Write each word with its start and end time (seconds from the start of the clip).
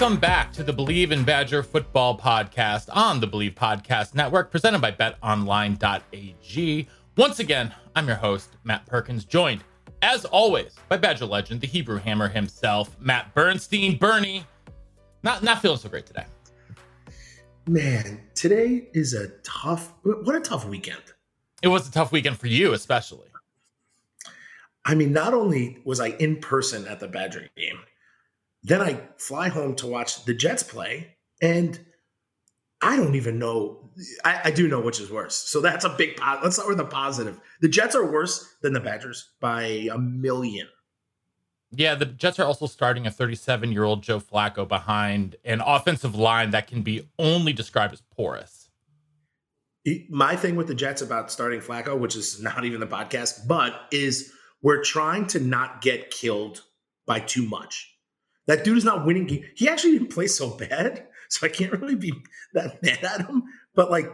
Welcome 0.00 0.18
back 0.18 0.50
to 0.54 0.62
the 0.62 0.72
Bleav 0.72 1.10
in 1.10 1.24
Badger 1.24 1.62
Football 1.62 2.16
Podcast 2.16 2.88
on 2.90 3.20
the 3.20 3.28
Bleav 3.28 3.52
Podcast 3.52 4.14
Network, 4.14 4.50
presented 4.50 4.80
by 4.80 4.92
betonline.ag. 4.92 6.88
Once 7.18 7.38
again, 7.38 7.74
I'm 7.94 8.06
your 8.06 8.16
host, 8.16 8.56
Matt 8.64 8.86
Perkins, 8.86 9.26
joined, 9.26 9.62
as 10.00 10.24
always, 10.24 10.74
by 10.88 10.96
Badger 10.96 11.26
legend, 11.26 11.60
the 11.60 11.66
Hebrew 11.66 11.98
Hammer 11.98 12.28
himself, 12.28 12.96
Matt 12.98 13.34
Bernstein. 13.34 13.98
Bernie, 13.98 14.46
not 15.22 15.42
not 15.42 15.60
feeling 15.60 15.76
so 15.76 15.90
great 15.90 16.06
today. 16.06 16.24
Man, 17.68 18.22
today 18.34 18.88
is 18.94 19.12
a 19.12 19.28
tough. 19.42 19.92
What 20.02 20.34
a 20.34 20.40
tough 20.40 20.66
weekend. 20.66 21.02
It 21.62 21.68
was 21.68 21.86
a 21.86 21.92
tough 21.92 22.10
weekend 22.10 22.38
for 22.38 22.46
you, 22.46 22.72
especially. 22.72 23.28
I 24.86 24.94
mean, 24.94 25.12
not 25.12 25.34
only 25.34 25.76
was 25.84 26.00
I 26.00 26.12
in 26.12 26.38
person 26.38 26.86
at 26.86 27.00
the 27.00 27.08
Badger 27.08 27.50
game, 27.54 27.80
then 28.62 28.80
I 28.80 29.00
fly 29.16 29.48
home 29.48 29.74
to 29.76 29.86
watch 29.86 30.24
the 30.24 30.34
Jets 30.34 30.62
play, 30.62 31.16
and 31.40 31.78
I 32.82 32.96
don't 32.96 33.14
even 33.14 33.38
know. 33.38 33.90
I, 34.24 34.40
I 34.44 34.50
do 34.50 34.68
know 34.68 34.80
which 34.80 35.00
is 35.00 35.10
worse. 35.10 35.34
So 35.34 35.60
that's 35.60 35.84
a 35.84 35.90
big. 35.90 36.18
Let's 36.42 36.56
start 36.56 36.68
with 36.68 36.80
a 36.80 36.84
positive. 36.84 37.40
The 37.60 37.68
Jets 37.68 37.94
are 37.94 38.10
worse 38.10 38.56
than 38.62 38.72
the 38.72 38.80
Badgers 38.80 39.30
by 39.40 39.88
a 39.92 39.98
million. 39.98 40.68
Yeah, 41.72 41.94
the 41.94 42.06
Jets 42.06 42.38
are 42.38 42.46
also 42.46 42.66
starting 42.66 43.06
a 43.06 43.10
37 43.10 43.70
year 43.72 43.84
old 43.84 44.02
Joe 44.02 44.20
Flacco 44.20 44.66
behind 44.66 45.36
an 45.44 45.60
offensive 45.64 46.14
line 46.14 46.50
that 46.50 46.66
can 46.66 46.82
be 46.82 47.08
only 47.18 47.52
described 47.52 47.92
as 47.92 48.02
porous. 48.14 48.68
My 50.10 50.36
thing 50.36 50.56
with 50.56 50.66
the 50.66 50.74
Jets 50.74 51.00
about 51.00 51.30
starting 51.30 51.60
Flacco, 51.60 51.98
which 51.98 52.16
is 52.16 52.42
not 52.42 52.64
even 52.64 52.80
the 52.80 52.86
podcast, 52.86 53.46
but 53.46 53.74
is 53.90 54.32
we're 54.62 54.82
trying 54.82 55.26
to 55.28 55.40
not 55.40 55.80
get 55.80 56.10
killed 56.10 56.62
by 57.06 57.20
too 57.20 57.46
much. 57.46 57.90
That 58.50 58.64
dude 58.64 58.78
is 58.78 58.84
not 58.84 59.06
winning. 59.06 59.26
Game. 59.26 59.44
He 59.54 59.68
actually 59.68 59.92
didn't 59.92 60.10
play 60.10 60.26
so 60.26 60.50
bad, 60.50 61.06
so 61.28 61.46
I 61.46 61.50
can't 61.50 61.70
really 61.70 61.94
be 61.94 62.12
that 62.52 62.82
mad 62.82 62.98
at 63.04 63.28
him. 63.28 63.44
But 63.76 63.92
like 63.92 64.10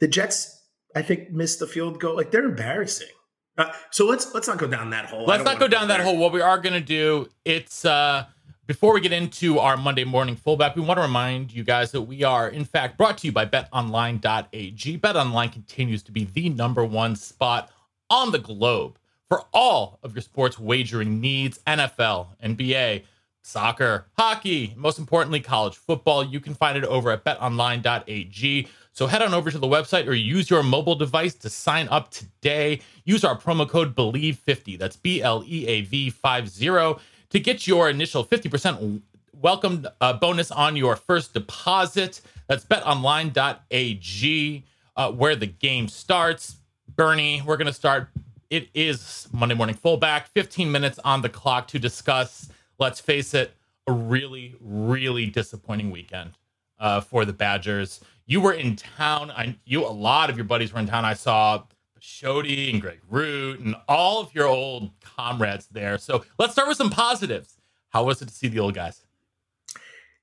the 0.00 0.06
Jets, 0.06 0.62
I 0.94 1.00
think 1.00 1.30
missed 1.30 1.58
the 1.58 1.66
field 1.66 1.98
goal. 1.98 2.14
Like 2.14 2.30
they're 2.30 2.44
embarrassing. 2.44 3.08
Uh, 3.56 3.72
so 3.90 4.04
let's 4.04 4.34
let's 4.34 4.48
not 4.48 4.58
go 4.58 4.66
down 4.66 4.90
that 4.90 5.06
hole. 5.06 5.24
Let's 5.24 5.44
don't 5.44 5.58
go 5.58 5.66
down 5.66 5.88
that 5.88 6.00
hole. 6.00 6.18
What 6.18 6.32
we 6.32 6.42
are 6.42 6.58
going 6.58 6.74
to 6.74 6.80
do, 6.80 7.26
it's 7.46 7.86
uh 7.86 8.26
before 8.66 8.92
we 8.92 9.00
get 9.00 9.12
into 9.12 9.58
our 9.58 9.78
Monday 9.78 10.04
morning 10.04 10.36
fullback, 10.36 10.76
we 10.76 10.82
want 10.82 10.98
to 10.98 11.02
remind 11.02 11.54
you 11.54 11.64
guys 11.64 11.90
that 11.92 12.02
we 12.02 12.22
are 12.22 12.50
in 12.50 12.66
fact 12.66 12.98
brought 12.98 13.16
to 13.18 13.26
you 13.26 13.32
by 13.32 13.46
betonline.ag. 13.46 14.98
BetOnline 14.98 15.50
continues 15.50 16.02
to 16.02 16.12
be 16.12 16.24
the 16.24 16.50
number 16.50 16.84
one 16.84 17.16
spot 17.16 17.70
on 18.10 18.30
the 18.30 18.38
globe 18.38 18.98
for 19.30 19.46
all 19.54 19.98
of 20.02 20.14
your 20.14 20.20
sports 20.20 20.58
wagering 20.58 21.18
needs, 21.18 21.60
NFL, 21.66 22.26
NBA, 22.44 23.04
soccer, 23.42 24.06
hockey, 24.16 24.72
most 24.76 24.98
importantly 24.98 25.40
college 25.40 25.76
football. 25.76 26.24
You 26.24 26.40
can 26.40 26.54
find 26.54 26.78
it 26.78 26.84
over 26.84 27.10
at 27.10 27.24
betonline.ag. 27.24 28.68
So 28.92 29.06
head 29.06 29.22
on 29.22 29.34
over 29.34 29.50
to 29.50 29.58
the 29.58 29.66
website 29.66 30.06
or 30.06 30.14
use 30.14 30.48
your 30.48 30.62
mobile 30.62 30.94
device 30.94 31.34
to 31.36 31.50
sign 31.50 31.88
up 31.88 32.10
today. 32.10 32.80
Use 33.04 33.24
our 33.24 33.38
promo 33.38 33.68
code 33.68 33.94
BLEAV50. 33.94 34.78
That's 34.78 34.96
B 34.96 35.22
L 35.22 35.42
E 35.46 35.66
A 35.66 35.80
V 35.82 36.10
50 36.10 37.00
to 37.30 37.40
get 37.40 37.66
your 37.66 37.88
initial 37.88 38.24
50% 38.24 39.00
welcome 39.32 39.86
uh, 40.00 40.12
bonus 40.12 40.50
on 40.50 40.76
your 40.76 40.96
first 40.96 41.34
deposit. 41.34 42.20
That's 42.46 42.64
betonline.ag, 42.64 44.64
uh, 44.96 45.12
where 45.12 45.36
the 45.36 45.46
game 45.46 45.88
starts. 45.88 46.56
Bernie, 46.94 47.42
we're 47.44 47.56
going 47.56 47.66
to 47.66 47.72
start. 47.72 48.08
It 48.50 48.68
is 48.74 49.28
Monday 49.32 49.54
Morning 49.54 49.74
Fullback, 49.74 50.28
15 50.28 50.70
minutes 50.70 50.98
on 51.04 51.22
the 51.22 51.30
clock 51.30 51.68
to 51.68 51.78
discuss, 51.78 52.50
let's 52.82 53.00
face 53.00 53.32
it, 53.32 53.54
a 53.86 53.92
really, 53.92 54.56
really 54.60 55.26
disappointing 55.26 55.90
weekend 55.90 56.32
uh, 56.80 57.00
for 57.00 57.24
the 57.24 57.32
Badgers. 57.32 58.00
You 58.26 58.40
were 58.40 58.52
in 58.52 58.76
town. 58.76 59.30
I, 59.30 59.56
you, 59.64 59.86
a 59.86 59.88
lot 59.88 60.30
of 60.30 60.36
your 60.36 60.44
buddies 60.44 60.72
were 60.72 60.80
in 60.80 60.86
town. 60.86 61.04
I 61.04 61.14
saw 61.14 61.62
Shody 62.00 62.72
and 62.72 62.82
Greg 62.82 63.00
Root 63.08 63.60
and 63.60 63.76
all 63.88 64.20
of 64.20 64.34
your 64.34 64.48
old 64.48 64.90
comrades 65.00 65.68
there. 65.70 65.96
So 65.96 66.24
let's 66.38 66.52
start 66.52 66.68
with 66.68 66.76
some 66.76 66.90
positives. 66.90 67.56
How 67.90 68.04
was 68.04 68.20
it 68.20 68.28
to 68.28 68.34
see 68.34 68.48
the 68.48 68.58
old 68.58 68.74
guys? 68.74 69.00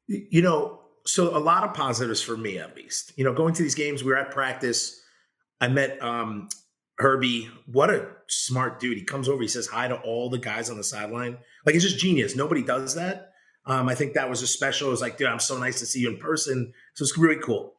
You 0.07 0.41
know, 0.41 0.81
so 1.05 1.35
a 1.35 1.39
lot 1.39 1.63
of 1.63 1.73
positives 1.73 2.21
for 2.21 2.35
me 2.35 2.57
at 2.57 2.75
least. 2.75 3.13
You 3.15 3.23
know, 3.23 3.33
going 3.33 3.53
to 3.53 3.63
these 3.63 3.75
games, 3.75 4.03
we 4.03 4.11
were 4.11 4.17
at 4.17 4.31
practice. 4.31 5.01
I 5.61 5.69
met 5.69 6.01
um 6.01 6.49
Herbie. 6.97 7.49
What 7.65 7.89
a 7.89 8.07
smart 8.27 8.79
dude. 8.79 8.97
He 8.97 9.03
comes 9.05 9.29
over, 9.29 9.41
he 9.41 9.47
says 9.47 9.67
hi 9.67 9.87
to 9.87 9.95
all 10.01 10.29
the 10.29 10.37
guys 10.37 10.69
on 10.69 10.77
the 10.77 10.83
sideline. 10.83 11.37
Like 11.65 11.75
it's 11.75 11.83
just 11.83 11.99
genius. 11.99 12.35
Nobody 12.35 12.63
does 12.63 12.95
that. 12.95 13.31
Um, 13.65 13.87
I 13.87 13.95
think 13.95 14.13
that 14.13 14.29
was 14.29 14.41
a 14.41 14.47
special. 14.47 14.87
It 14.87 14.91
was 14.91 15.01
like, 15.01 15.17
dude, 15.17 15.27
I'm 15.27 15.39
so 15.39 15.57
nice 15.57 15.79
to 15.79 15.85
see 15.85 15.99
you 15.99 16.09
in 16.09 16.17
person. 16.17 16.73
So 16.95 17.03
it's 17.03 17.17
really 17.17 17.39
cool. 17.41 17.75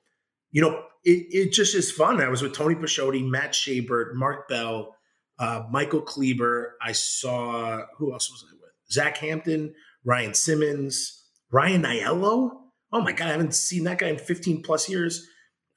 You 0.52 0.62
know, 0.62 0.82
it, 1.04 1.26
it 1.30 1.52
just 1.52 1.74
is 1.74 1.90
fun. 1.90 2.20
I 2.20 2.28
was 2.28 2.42
with 2.42 2.52
Tony 2.52 2.74
Pachotti, 2.74 3.26
Matt 3.26 3.52
Shabert, 3.52 4.14
Mark 4.14 4.48
Bell, 4.48 4.94
uh, 5.38 5.64
Michael 5.70 6.02
Kleber. 6.02 6.76
I 6.82 6.92
saw 6.92 7.82
who 7.96 8.12
else 8.12 8.30
was 8.30 8.44
I 8.48 8.52
with? 8.60 8.70
Zach 8.90 9.16
Hampton, 9.18 9.74
Ryan 10.04 10.34
Simmons, 10.34 11.24
Ryan 11.50 11.82
Aiello. 11.82 12.50
Oh 12.92 13.00
my 13.00 13.12
god, 13.12 13.28
I 13.28 13.32
haven't 13.32 13.54
seen 13.54 13.84
that 13.84 13.98
guy 13.98 14.08
in 14.08 14.18
15 14.18 14.62
plus 14.62 14.88
years. 14.88 15.26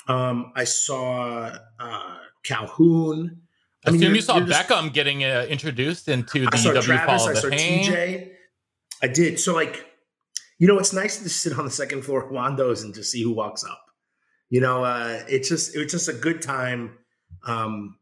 Um, 0.07 0.51
I 0.55 0.65
saw 0.65 1.55
uh, 1.79 2.17
Calhoun. 2.43 3.42
I 3.85 3.89
assume 3.89 4.01
you're- 4.01 4.15
you 4.15 4.21
saw 4.21 4.37
you're 4.37 4.47
just- 4.47 4.67
Beckum 4.69 4.93
getting 4.93 5.23
uh, 5.23 5.45
introduced 5.49 6.07
into 6.07 6.39
the 6.41 6.49
I 6.51 6.57
saw 6.57 6.73
W 6.73 6.81
Travis. 6.83 7.21
Hall 7.21 7.29
I 7.29 7.33
saw 7.33 7.49
Fame. 7.49 7.85
TJ. 7.91 8.31
I 9.01 9.07
did. 9.07 9.39
So 9.39 9.53
like, 9.53 9.85
you 10.59 10.67
know, 10.67 10.79
it's 10.79 10.93
nice 10.93 11.21
to 11.21 11.29
sit 11.29 11.57
on 11.57 11.65
the 11.65 11.71
second 11.71 12.03
floor 12.03 12.23
of 12.23 12.31
Wando's 12.31 12.83
and 12.83 12.93
just 12.93 13.11
see 13.11 13.21
who 13.23 13.33
walks 13.33 13.63
up. 13.63 13.81
You 14.49 14.61
know, 14.61 14.83
uh, 14.83 15.21
it's 15.27 15.49
just 15.49 15.75
it's 15.75 15.91
just 15.91 16.07
a 16.07 16.13
good 16.13 16.41
time. 16.41 16.97
Um, 17.45 17.97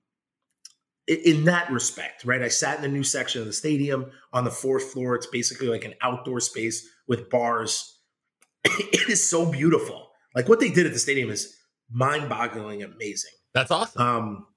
in 1.08 1.46
that 1.46 1.70
respect, 1.72 2.24
right? 2.26 2.42
I 2.42 2.48
sat 2.48 2.78
in 2.78 2.84
the 2.84 2.88
new 2.88 3.04
section 3.04 3.42
of 3.42 3.48
the 3.48 3.54
stadium 3.54 4.12
on 4.34 4.44
the 4.44 4.52
fourth 4.52 4.92
floor. 4.94 5.16
It's 5.16 5.26
basically 5.26 5.68
like 5.68 5.84
an 5.84 5.96
outdoor 6.02 6.40
space 6.40 6.88
with 7.08 7.30
bars. 7.30 7.98
it 8.64 9.10
is 9.10 9.28
so 9.28 9.46
beautiful. 9.52 10.10
Like 10.36 10.48
what 10.48 10.60
they 10.60 10.70
did 10.70 10.86
at 10.86 10.94
the 10.94 11.00
stadium 11.00 11.30
is 11.30 11.58
mind-boggling, 11.90 12.84
amazing. 12.84 13.32
That's 13.54 13.72
awesome. 13.72 14.02
Um, 14.02 14.48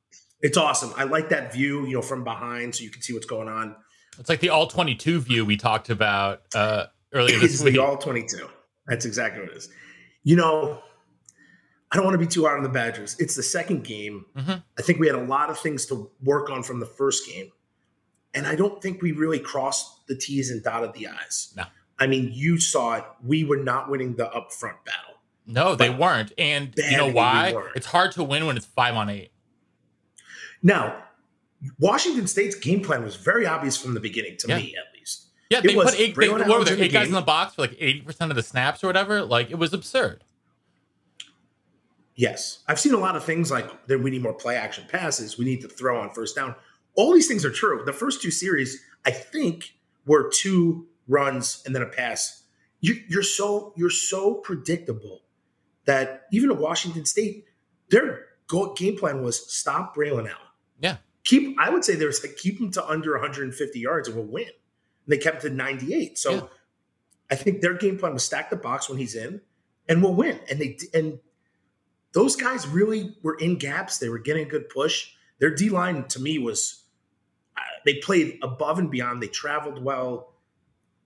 it's 0.45 0.59
awesome. 0.59 0.93
I 0.97 1.05
like 1.05 1.31
that 1.31 1.53
view, 1.53 1.87
you 1.87 1.95
know, 1.95 2.03
from 2.03 2.23
behind, 2.23 2.75
so 2.75 2.85
you 2.85 2.91
can 2.91 3.01
see 3.03 3.15
what's 3.15 3.27
going 3.27 3.49
on. 3.49 3.75
It's 4.19 4.29
like 4.29 4.41
the 4.41 4.51
all 4.51 4.67
22 4.69 5.21
view 5.23 5.45
we 5.45 5.57
talked 5.57 5.89
about 5.91 6.43
uh, 6.55 6.85
earlier 7.13 7.39
this 7.39 7.63
week. 7.63 7.75
the 7.75 7.81
all 7.81 7.97
22. 7.97 8.47
That's 8.87 9.07
exactly 9.07 9.41
what 9.43 9.51
it 9.53 9.57
is. 9.57 9.69
You 10.23 10.37
know, 10.37 10.81
I 11.91 11.97
don't 11.97 12.05
want 12.05 12.15
to 12.15 12.19
be 12.19 12.27
too 12.27 12.45
hard 12.45 12.59
on 12.59 12.63
the 12.63 12.69
Badgers. 12.69 13.17
It's 13.19 13.35
the 13.35 13.43
second 13.43 13.85
game. 13.85 14.27
Mhm. 14.37 14.63
I 14.79 14.83
think 14.83 15.01
we 15.01 15.07
had 15.07 15.17
a 15.17 15.23
lot 15.25 15.49
of 15.49 15.59
things 15.59 15.87
to 15.87 16.11
work 16.23 16.51
on 16.51 16.63
from 16.63 16.79
the 16.81 16.87
first 16.87 17.27
game. 17.27 17.51
And 18.35 18.47
I 18.47 18.55
don't 18.55 18.83
think 18.83 19.01
we 19.01 19.13
really 19.13 19.39
crossed 19.39 20.07
the 20.09 20.17
T's 20.17 20.51
and 20.51 20.63
dotted 20.63 20.93
the 20.93 21.07
I's. 21.09 21.53
No. 21.57 21.65
I 21.99 22.07
mean, 22.07 22.31
you 22.33 22.59
saw 22.59 22.95
it. 22.97 23.05
We 23.25 23.45
were 23.45 23.57
not 23.57 23.89
winning 23.89 24.17
the 24.17 24.27
upfront 24.27 24.85
battle. 24.85 25.15
No, 25.47 25.75
they 25.77 25.91
weren't. 25.91 26.33
And 26.37 26.75
you 26.77 26.97
know 26.97 27.11
why? 27.11 27.55
It's 27.77 27.87
hard 27.87 28.13
to 28.13 28.25
win 28.25 28.47
when 28.47 28.57
it's 28.57 28.67
five 28.67 28.95
on 28.95 29.09
eight. 29.09 29.31
Now, 30.65 31.05
Washington 31.79 32.27
State's 32.27 32.57
game 32.57 32.81
plan 32.83 33.05
was 33.05 33.15
very 33.15 33.47
obvious 33.47 33.77
from 33.77 33.95
the 33.95 34.01
beginning, 34.01 34.37
to 34.39 34.49
Yeah. 34.49 34.57
me 34.57 34.75
at 34.77 34.99
least. 34.99 35.27
Yeah, 35.51 35.59
It 35.59 35.65
they 35.69 35.77
was 35.77 35.91
put 35.91 36.01
eight, 36.01 36.17
they, 36.17 36.29
what 36.29 36.47
were 36.49 36.65
there, 36.65 36.83
eight 36.83 36.91
guys 36.91 37.07
in 37.07 37.13
the 37.13 37.21
box 37.21 37.55
for 37.55 37.63
like 37.63 37.79
80% 37.79 38.31
of 38.31 38.37
the 38.37 38.43
snaps 38.43 38.83
or 38.83 38.89
whatever. 38.89 39.23
Like 39.23 39.51
it 39.51 39.59
was 39.59 39.73
absurd. 39.73 40.25
Yes. 42.17 42.61
I've 42.67 42.81
seen 42.81 42.95
a 42.95 42.99
lot 42.99 43.15
of 43.15 43.25
things 43.25 43.51
like 43.51 43.87
that 43.87 44.01
we 44.01 44.11
need 44.11 44.23
more 44.23 44.33
play 44.33 44.57
action 44.57 44.85
passes. 44.89 45.37
We 45.39 45.45
need 45.45 45.61
to 45.61 45.69
throw 45.69 46.01
on 46.01 46.11
first 46.15 46.35
down. 46.35 46.55
All 46.97 47.13
these 47.13 47.29
things 47.29 47.45
are 47.45 47.51
true. 47.51 47.83
The 47.85 47.93
first 47.93 48.23
two 48.23 48.31
series, 48.31 48.81
I 49.05 49.11
think, 49.11 49.75
were 50.07 50.31
two 50.33 50.87
runs 51.09 51.63
and 51.67 51.75
then 51.75 51.83
a 51.83 51.87
pass. 51.87 52.45
You, 52.81 52.95
you're 53.09 53.23
so 53.23 53.73
you're 53.77 53.91
so 53.91 54.35
predictable 54.35 55.23
that 55.87 56.27
even 56.33 56.51
at 56.51 56.57
Washington 56.59 57.05
State, 57.05 57.45
their 57.91 58.27
game 58.77 58.97
plan 58.97 59.23
was 59.23 59.53
stop 59.53 59.97
Braylon 59.97 60.21
Allen. 60.29 60.39
Yeah. 60.81 60.97
Keep 61.25 61.59
I 61.59 61.71
would 61.71 61.85
say 61.85 61.95
there 61.95 62.09
was 62.09 62.23
like 62.23 62.37
keep 62.37 62.59
them 62.59 62.71
to 62.73 62.87
under 62.87 63.13
150 63.13 63.79
yards 63.79 64.09
and 64.09 64.17
we'll 64.17 64.27
win. 64.27 64.49
And 64.49 65.13
they 65.13 65.19
kept 65.19 65.43
to 65.43 65.51
98. 65.51 66.19
So 66.19 66.31
Yeah. 66.31 66.41
I 67.31 67.37
think 67.37 67.63
their 67.63 67.75
game 67.75 67.99
plan 67.99 68.13
was 68.13 68.25
stack 68.25 68.51
the 68.51 68.57
box 68.57 68.89
when 68.89 68.99
he's 68.99 69.15
in 69.15 69.41
and 69.89 70.03
we'll 70.03 70.15
win. 70.15 70.41
And 70.51 70.61
they 70.61 70.79
and 70.93 71.19
those 72.13 72.37
guys 72.37 72.67
really 72.67 73.17
were 73.23 73.37
in 73.37 73.57
gaps. 73.57 73.99
They 73.99 74.09
were 74.09 74.19
getting 74.19 74.47
a 74.47 74.49
good 74.49 74.69
push. 74.69 75.11
Their 75.41 75.55
D 75.55 75.69
line 75.69 76.05
to 76.09 76.21
me 76.21 76.39
was 76.39 76.85
uh, 77.57 77.61
they 77.85 77.95
played 77.97 78.39
above 78.43 78.79
and 78.79 78.91
beyond. 78.91 79.23
They 79.23 79.29
traveled 79.29 79.83
well. 79.83 80.33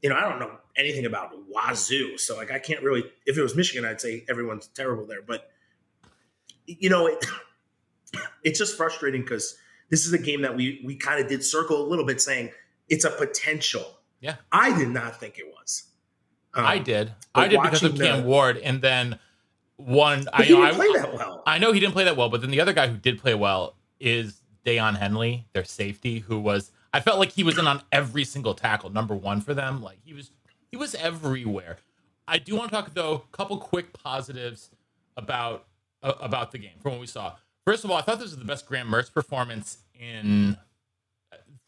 You 0.02 0.10
know, 0.10 0.16
I 0.16 0.20
don't 0.20 0.38
know 0.38 0.52
anything 0.76 1.06
about 1.06 1.32
Wazoo, 1.48 2.18
so 2.18 2.36
like 2.36 2.50
I 2.50 2.58
can't 2.58 2.82
really. 2.82 3.04
If 3.26 3.38
it 3.38 3.42
was 3.42 3.56
Michigan, 3.56 3.84
I'd 3.88 4.00
say 4.00 4.24
everyone's 4.28 4.68
terrible 4.68 5.06
there. 5.06 5.22
But 5.22 5.50
you 6.66 6.90
know, 6.90 7.06
it, 7.06 7.24
it's 8.44 8.58
just 8.58 8.76
frustrating 8.76 9.22
because 9.22 9.56
this 9.90 10.06
is 10.06 10.12
a 10.12 10.18
game 10.18 10.42
that 10.42 10.56
we 10.56 10.82
we 10.84 10.96
kind 10.96 11.20
of 11.20 11.28
did 11.28 11.44
circle 11.44 11.80
a 11.80 11.86
little 11.86 12.04
bit, 12.04 12.20
saying 12.20 12.50
it's 12.88 13.04
a 13.04 13.10
potential. 13.10 13.84
Yeah. 14.20 14.36
I 14.50 14.76
did 14.76 14.88
not 14.88 15.20
think 15.20 15.38
it 15.38 15.46
was. 15.46 15.84
Um, 16.54 16.64
I 16.64 16.78
did. 16.78 17.12
I 17.34 17.48
did 17.48 17.62
because 17.62 17.82
of 17.82 17.96
Cam 17.96 18.22
the- 18.22 18.28
Ward. 18.28 18.58
And 18.58 18.82
then 18.82 19.18
one, 19.76 20.26
I, 20.32 20.42
he 20.42 20.54
didn't 20.54 20.64
I, 20.64 20.72
play 20.72 20.92
that 20.94 21.14
well. 21.14 21.42
I 21.46 21.58
know 21.58 21.72
he 21.72 21.80
didn't 21.80 21.92
play 21.92 22.04
that 22.04 22.16
well, 22.16 22.28
but 22.28 22.40
then 22.40 22.50
the 22.50 22.60
other 22.60 22.72
guy 22.72 22.88
who 22.88 22.96
did 22.96 23.18
play 23.18 23.34
well 23.34 23.76
is 24.00 24.42
Daiyan 24.64 24.96
Henley, 24.96 25.46
their 25.52 25.64
safety, 25.64 26.20
who 26.20 26.38
was 26.40 26.72
I 26.92 27.00
felt 27.00 27.18
like 27.18 27.32
he 27.32 27.44
was 27.44 27.58
in 27.58 27.66
on 27.66 27.82
every 27.92 28.24
single 28.24 28.54
tackle, 28.54 28.90
number 28.90 29.14
one 29.14 29.40
for 29.40 29.54
them. 29.54 29.82
Like 29.82 29.98
he 30.04 30.14
was 30.14 30.32
he 30.70 30.76
was 30.76 30.94
everywhere. 30.94 31.78
I 32.26 32.38
do 32.38 32.56
want 32.56 32.70
to 32.70 32.76
talk 32.76 32.94
though, 32.94 33.24
a 33.32 33.36
couple 33.36 33.58
quick 33.58 33.92
positives 33.92 34.70
about 35.16 35.66
uh, 36.02 36.14
about 36.20 36.50
the 36.50 36.58
game 36.58 36.78
from 36.82 36.92
what 36.92 37.00
we 37.00 37.06
saw. 37.06 37.34
First 37.68 37.84
of 37.84 37.90
all, 37.90 37.98
I 37.98 38.00
thought 38.00 38.18
this 38.18 38.30
was 38.30 38.38
the 38.38 38.46
best 38.46 38.64
Graham 38.64 38.88
Mertz 38.88 39.12
performance 39.12 39.76
in 39.92 40.56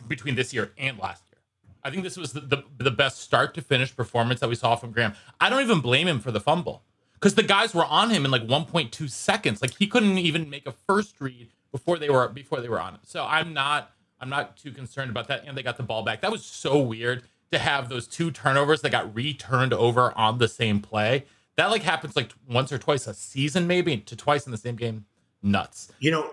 between 0.09 0.35
this 0.35 0.55
year 0.55 0.73
and 0.79 0.99
last 0.99 1.23
year. 1.31 1.43
I 1.85 1.91
think 1.91 2.05
this 2.05 2.17
was 2.17 2.33
the, 2.33 2.41
the, 2.41 2.65
the 2.79 2.91
best 2.91 3.19
start 3.21 3.53
to 3.57 3.61
finish 3.61 3.95
performance 3.95 4.41
that 4.41 4.49
we 4.49 4.55
saw 4.55 4.77
from 4.77 4.93
Graham. 4.93 5.13
I 5.43 5.51
don't 5.51 5.61
even 5.61 5.81
blame 5.81 6.09
him 6.09 6.19
for 6.19 6.31
the 6.31 6.41
fumble 6.41 6.85
because 7.13 7.35
the 7.35 7.43
guys 7.43 7.75
were 7.75 7.85
on 7.85 8.09
him 8.09 8.25
in 8.25 8.31
like 8.31 8.47
1.2 8.47 9.11
seconds. 9.11 9.61
Like 9.61 9.77
he 9.77 9.87
couldn't 9.87 10.17
even 10.17 10.49
make 10.49 10.67
a 10.67 10.73
first 10.73 11.21
read 11.21 11.49
before 11.71 11.99
they 11.99 12.09
were 12.09 12.31
before 12.31 12.63
they 12.63 12.71
were 12.71 12.81
on 12.81 12.95
him. 12.95 13.01
So 13.05 13.27
I'm 13.27 13.53
not 13.53 13.91
I'm 14.19 14.31
not 14.31 14.57
too 14.57 14.73
concerned 14.73 15.11
about 15.11 15.29
that. 15.29 15.45
And 15.47 15.55
they 15.55 15.63
got 15.63 15.77
the 15.77 15.83
ball 15.83 16.03
back. 16.03 16.23
That 16.23 16.33
was 16.33 16.47
so 16.47 16.79
weird 16.79 17.25
to 17.53 17.59
have 17.59 17.91
those 17.91 18.07
two 18.07 18.31
turnovers 18.31 18.81
that 18.81 18.91
got 18.91 19.15
returned 19.15 19.75
over 19.75 20.17
on 20.17 20.39
the 20.39 20.49
same 20.49 20.81
play. 20.81 21.27
That 21.57 21.67
like 21.67 21.83
happens 21.83 22.17
like 22.17 22.33
once 22.49 22.73
or 22.73 22.79
twice 22.79 23.07
a 23.07 23.13
season, 23.13 23.67
maybe 23.67 23.99
to 23.99 24.17
twice 24.17 24.47
in 24.47 24.51
the 24.51 24.57
same 24.57 24.77
game. 24.77 25.05
Nuts. 25.43 25.91
You 26.01 26.11
know, 26.11 26.31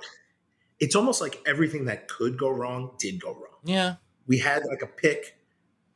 it's 0.79 0.95
almost 0.95 1.21
like 1.21 1.41
everything 1.45 1.85
that 1.85 2.07
could 2.07 2.37
go 2.37 2.49
wrong 2.49 2.91
did 2.99 3.21
go 3.21 3.33
wrong. 3.33 3.59
Yeah. 3.63 3.95
We 4.27 4.37
had 4.39 4.63
like 4.65 4.81
a 4.81 4.87
pick, 4.87 5.37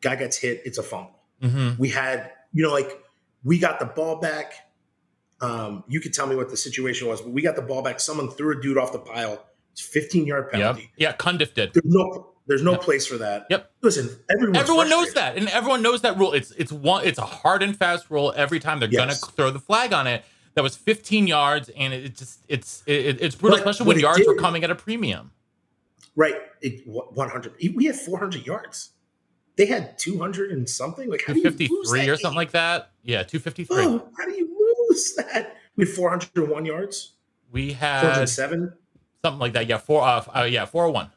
guy 0.01 0.15
gets 0.15 0.37
hit, 0.37 0.61
it's 0.65 0.77
a 0.77 0.83
fumble. 0.83 1.19
Mm-hmm. 1.41 1.79
We 1.79 1.89
had, 1.89 2.31
you 2.53 2.63
know, 2.63 2.71
like 2.71 3.03
we 3.43 3.59
got 3.59 3.79
the 3.79 3.85
ball 3.85 4.19
back. 4.19 4.53
Um, 5.41 5.83
you 5.87 5.99
could 5.99 6.13
tell 6.13 6.27
me 6.27 6.35
what 6.35 6.49
the 6.49 6.57
situation 6.57 7.07
was, 7.07 7.21
but 7.21 7.31
we 7.31 7.41
got 7.41 7.55
the 7.55 7.61
ball 7.63 7.81
back. 7.81 7.99
Someone 7.99 8.29
threw 8.29 8.57
a 8.57 8.61
dude 8.61 8.77
off 8.77 8.91
the 8.91 8.99
pile. 8.99 9.43
It's 9.71 9.81
15 9.81 10.25
yard 10.27 10.45
Yep. 10.45 10.51
penalty. 10.53 10.91
Yeah. 10.97 11.13
Cundiff 11.13 11.53
did. 11.53 11.73
There's 11.73 11.85
no 11.85 12.27
there's 12.47 12.63
no 12.63 12.71
Yep. 12.71 12.81
place 12.81 13.05
for 13.07 13.17
that. 13.19 13.45
Yep. 13.49 13.71
Listen, 13.81 14.09
everyone 14.55 14.89
knows 14.89 15.13
that, 15.13 15.37
and 15.37 15.47
everyone 15.49 15.81
knows 15.81 16.01
that 16.01 16.17
rule. 16.17 16.33
It's 16.33 16.51
it's 16.51 16.71
one. 16.71 17.05
It's 17.05 17.19
a 17.19 17.25
hard 17.25 17.63
and 17.63 17.77
fast 17.77 18.09
rule. 18.09 18.33
Every 18.35 18.59
time 18.59 18.79
they're 18.79 18.89
Yes. 18.89 19.19
gonna 19.21 19.33
throw 19.33 19.51
the 19.51 19.59
flag 19.59 19.93
on 19.93 20.07
it. 20.07 20.23
That 20.53 20.63
was 20.63 20.75
15 20.75 21.27
yards, 21.27 21.69
and 21.69 21.94
it 21.94 22.15
just 22.15 22.44
it's 22.48 22.83
it, 22.86 23.21
it's 23.21 23.36
brutal, 23.36 23.57
But 23.57 23.69
especially 23.69 23.88
when 23.88 24.00
yards 24.00 24.27
were 24.27 24.36
coming 24.36 24.63
at 24.63 24.71
a 24.71 24.75
premium. 24.75 25.31
Right. 26.15 26.36
It 26.62 26.86
100. 26.86 27.53
We 27.74 27.86
had 27.86 27.95
400 27.95 28.45
yards. 28.45 28.92
They 29.56 29.65
had 29.65 29.98
200 29.98 30.51
and 30.51 30.68
something. 30.69 31.09
Like 31.09 31.24
how 31.25 31.33
do 31.33 31.39
you 31.39 31.45
lose 31.45 31.57
253 31.57 32.09
or 32.09 32.18
something 32.18 32.36
like 32.36 32.51
that. 32.51 32.92
Yeah, 33.03 33.24
253. 33.24 33.77
Oh, 33.80 34.09
how 34.18 34.25
do 34.25 34.31
you 34.31 34.88
lose 34.89 35.15
that? 35.15 35.56
We 35.75 35.86
had 35.86 35.95
401 35.95 36.65
yards, 36.65 37.13
We 37.51 37.74
had 37.74 38.01
407. 38.01 38.74
something 39.24 39.39
like 39.39 39.54
that. 39.54 39.68
Yeah, 39.68 39.77
four. 39.77 40.04
Uh, 40.04 40.24
uh 40.36 40.44
yeah, 40.44 40.65
401. 40.65 41.09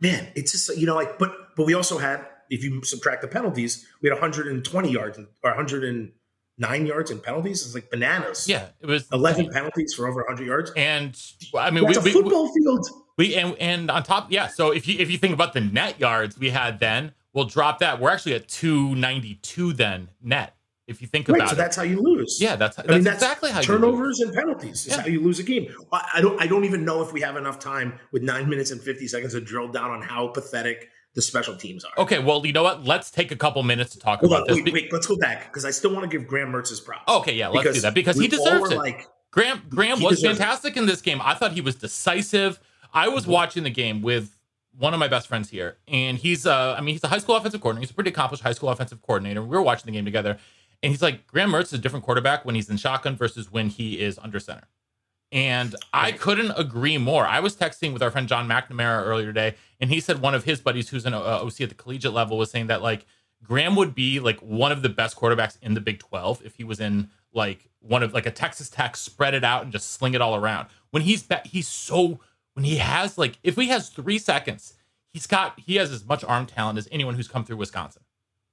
Man, 0.00 0.28
it's 0.34 0.52
just 0.52 0.76
you 0.76 0.86
know 0.86 0.94
like, 0.94 1.18
but 1.18 1.56
but 1.56 1.66
we 1.66 1.74
also 1.74 1.98
had 1.98 2.26
if 2.50 2.62
you 2.62 2.82
subtract 2.84 3.22
the 3.22 3.28
penalties, 3.28 3.86
we 4.02 4.08
had 4.08 4.14
120 4.14 4.90
yards 4.90 5.18
or 5.18 5.50
100 5.50 5.84
and- 5.84 6.12
109 6.58 6.86
yards 6.86 7.10
in 7.10 7.20
penalties. 7.20 7.64
It's 7.64 7.74
like 7.74 7.90
bananas. 7.90 8.48
Yeah, 8.48 8.68
it 8.80 8.86
was 8.86 9.06
11 9.12 9.50
penalties 9.50 9.94
for 9.94 10.06
over 10.06 10.20
100 10.22 10.46
yards. 10.46 10.72
And 10.76 11.20
I 11.56 11.70
mean, 11.70 11.84
That's 11.84 11.98
we, 11.98 12.10
a 12.10 12.14
we, 12.14 12.22
football 12.22 12.52
field. 12.54 12.88
We 13.16 13.34
and 13.36 13.56
and 13.58 13.90
on 13.90 14.02
top, 14.02 14.30
yeah. 14.32 14.48
So 14.48 14.70
if 14.72 14.88
you 14.88 14.98
if 14.98 15.10
you 15.10 15.18
think 15.18 15.34
about 15.34 15.52
the 15.52 15.60
net 15.60 16.00
yards 16.00 16.38
we 16.38 16.50
had 16.50 16.80
then, 16.80 17.12
we'll 17.32 17.44
drop 17.44 17.78
that. 17.78 18.00
We're 18.00 18.10
actually 18.10 18.34
at 18.34 18.48
two 18.48 18.94
ninety 18.96 19.36
two 19.36 19.72
then 19.72 20.08
net. 20.22 20.54
If 20.86 21.00
you 21.00 21.08
think 21.08 21.28
Right, 21.28 21.36
about 21.38 21.48
so 21.48 21.54
it, 21.54 21.56
that's 21.56 21.76
how 21.76 21.82
you 21.82 21.98
lose. 22.02 22.38
yeah, 22.42 22.56
that's 22.56 22.76
that's, 22.76 22.88
I 22.88 22.92
mean, 22.92 23.04
that's 23.04 23.22
exactly 23.22 23.50
how 23.50 23.60
you 23.60 23.66
turnovers 23.66 24.20
and 24.20 24.34
penalties 24.34 24.86
is 24.86 24.88
Yeah. 24.88 25.00
how 25.00 25.06
you 25.06 25.22
lose 25.22 25.38
a 25.38 25.42
game. 25.42 25.72
I, 25.92 26.10
I 26.14 26.20
don't. 26.20 26.40
I 26.42 26.46
don't 26.46 26.64
even 26.64 26.84
know 26.84 27.00
if 27.02 27.12
we 27.12 27.20
have 27.22 27.36
enough 27.36 27.58
time 27.58 27.98
with 28.12 28.22
nine 28.22 28.48
minutes 28.50 28.70
and 28.70 28.80
fifty 28.82 29.06
seconds 29.08 29.32
to 29.32 29.40
drill 29.40 29.68
down 29.68 29.90
on 29.90 30.02
how 30.02 30.28
pathetic 30.28 30.90
the 31.14 31.22
special 31.22 31.56
teams 31.56 31.84
are. 31.84 31.92
Okay, 31.98 32.18
well, 32.18 32.44
you 32.44 32.52
know 32.52 32.62
what? 32.62 32.84
Let's 32.84 33.10
take 33.10 33.30
a 33.30 33.36
couple 33.36 33.62
minutes 33.62 33.92
to 33.92 33.98
talk 33.98 34.20
Hold 34.20 34.32
about 34.32 34.50
on, 34.50 34.56
this. 34.56 34.64
wait, 34.64 34.74
wait, 34.74 34.92
let's 34.92 35.06
go 35.06 35.16
back 35.16 35.44
because 35.46 35.64
I 35.64 35.70
still 35.70 35.92
want 35.92 36.08
to 36.10 36.18
give 36.18 36.26
Graham 36.26 36.52
Mertz 36.52 36.70
his 36.70 36.80
props. 36.80 37.10
Okay, 37.10 37.34
yeah, 37.34 37.48
let's 37.48 37.72
do 37.72 37.80
that 37.80 37.94
because 37.94 38.18
he 38.18 38.28
deserves 38.28 38.70
it. 38.70 38.78
Like, 38.78 39.08
Graham 39.30 39.62
Graham 39.68 40.00
was 40.00 40.16
deserves 40.16 40.38
it. 40.38 40.42
fantastic 40.42 40.76
in 40.76 40.86
this 40.86 41.00
game. 41.00 41.20
I 41.22 41.34
thought 41.34 41.52
he 41.52 41.60
was 41.60 41.76
decisive. 41.76 42.60
I 42.92 43.08
was 43.08 43.26
watching 43.26 43.64
the 43.64 43.70
game 43.70 44.02
with 44.02 44.36
one 44.78 44.92
of 44.92 45.00
my 45.00 45.08
best 45.08 45.28
friends 45.28 45.50
here, 45.50 45.76
and 45.88 46.18
he's 46.18 46.46
uh 46.46 46.74
I 46.76 46.80
mean 46.80 46.94
he's 46.94 47.04
a 47.04 47.08
high 47.08 47.18
school 47.18 47.36
offensive 47.36 47.60
coordinator. 47.60 47.84
He's 47.86 47.90
a 47.90 47.94
pretty 47.94 48.10
accomplished 48.10 48.42
high 48.42 48.52
school 48.52 48.68
offensive 48.68 49.02
coordinator. 49.02 49.42
We 49.42 49.48
were 49.48 49.62
watching 49.62 49.86
the 49.86 49.92
game 49.92 50.04
together, 50.04 50.38
and 50.82 50.90
he's 50.90 51.02
like 51.02 51.26
Graham 51.26 51.50
Mertz 51.50 51.66
is 51.66 51.74
a 51.74 51.78
different 51.78 52.04
quarterback 52.04 52.44
when 52.44 52.54
he's 52.54 52.68
in 52.68 52.76
shotgun 52.76 53.16
versus 53.16 53.50
when 53.50 53.68
he 53.68 54.00
is 54.00 54.18
under 54.18 54.40
center. 54.40 54.64
And 55.34 55.74
I 55.92 56.12
couldn't 56.12 56.52
agree 56.56 56.96
more. 56.96 57.26
I 57.26 57.40
was 57.40 57.56
texting 57.56 57.92
with 57.92 58.02
our 58.02 58.10
friend 58.12 58.28
John 58.28 58.48
McNamara 58.48 59.04
earlier 59.04 59.26
today, 59.26 59.56
and 59.80 59.90
he 59.90 59.98
said 59.98 60.20
one 60.22 60.32
of 60.34 60.44
his 60.44 60.60
buddies 60.60 60.88
who's 60.90 61.04
an 61.06 61.12
uh, 61.12 61.18
OC 61.42 61.62
at 61.62 61.68
the 61.70 61.74
collegiate 61.74 62.12
level 62.12 62.38
was 62.38 62.52
saying 62.52 62.68
that 62.68 62.82
like 62.82 63.04
Graham 63.42 63.74
would 63.74 63.96
be 63.96 64.20
like 64.20 64.38
one 64.40 64.70
of 64.70 64.82
the 64.82 64.88
best 64.88 65.16
quarterbacks 65.16 65.58
in 65.60 65.74
the 65.74 65.80
Big 65.80 65.98
12 65.98 66.42
if 66.46 66.54
he 66.54 66.62
was 66.62 66.78
in 66.78 67.10
like 67.32 67.68
one 67.80 68.04
of 68.04 68.14
like 68.14 68.26
a 68.26 68.30
Texas 68.30 68.70
Tech, 68.70 68.96
spread 68.96 69.34
it 69.34 69.42
out 69.42 69.64
and 69.64 69.72
just 69.72 69.90
sling 69.90 70.14
it 70.14 70.20
all 70.20 70.36
around. 70.36 70.68
When 70.92 71.02
he's 71.02 71.24
ba- 71.24 71.42
he's 71.44 71.66
so 71.66 72.20
when 72.52 72.64
he 72.64 72.76
has 72.76 73.18
like 73.18 73.36
if 73.42 73.56
he 73.56 73.66
has 73.68 73.88
three 73.88 74.18
seconds, 74.18 74.74
he's 75.12 75.26
got 75.26 75.58
he 75.58 75.74
has 75.76 75.90
as 75.90 76.06
much 76.06 76.22
arm 76.22 76.46
talent 76.46 76.78
as 76.78 76.88
anyone 76.92 77.16
who's 77.16 77.26
come 77.28 77.44
through 77.44 77.56
Wisconsin. 77.56 78.02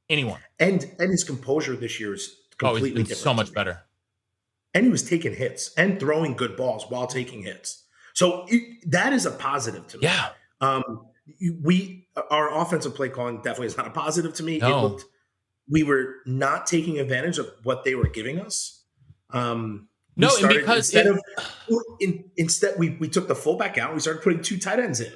Anyone. 0.10 0.40
and 0.60 0.92
and 0.98 1.12
his 1.12 1.24
composure 1.24 1.76
this 1.76 2.00
year 2.00 2.16
is 2.16 2.38
Oh, 2.64 2.74
completely 2.74 3.04
different. 3.04 3.20
so 3.22 3.34
much 3.36 3.54
better. 3.54 3.84
And 4.74 4.86
he 4.86 4.92
was 4.92 5.04
taking 5.04 5.34
hits 5.36 5.74
and 5.78 6.00
throwing 6.00 6.34
good 6.36 6.56
balls 6.56 6.86
while 6.90 7.08
taking 7.08 7.42
hits. 7.44 7.84
So 8.13 8.46
it, 8.50 8.90
that 8.92 9.13
is 9.13 9.25
a 9.25 9.32
positive 9.32 9.88
to 9.88 9.98
me. 9.98 10.04
Yeah. 10.04 10.30
Um, 10.62 11.08
we 11.63 12.08
our 12.30 12.54
offensive 12.62 12.94
play 12.96 13.10
calling 13.10 13.38
definitely 13.38 13.68
is 13.68 13.78
not 13.78 13.88
a 13.88 13.92
positive 13.92 14.34
to 14.36 14.44
me. 14.44 14.56
It 14.58 14.62
No. 14.62 14.82
looked 14.84 15.06
we 15.70 15.84
were 15.84 16.16
not 16.25 16.66
taking 16.66 17.00
advantage 17.00 17.38
of 17.38 17.50
what 17.63 17.84
they 17.86 17.96
were 17.96 18.10
giving 18.10 18.40
us. 18.40 18.84
Um, 19.30 19.88
No, 20.18 20.28
and 20.28 20.36
started- 20.38 20.60
because 20.60 20.78
instead 20.94 21.06
it- 21.08 21.12
of 21.16 21.80
in, 22.01 22.25
instead 22.36 22.78
we 22.78 22.92
we 23.00 23.08
took 23.08 23.28
the 23.28 23.36
fullback 23.36 23.78
out. 23.78 23.94
We 23.94 24.00
started 24.01 24.22
putting 24.24 24.42
two 24.42 24.58
tight 24.58 24.80
ends 24.80 25.00
in. 25.00 25.13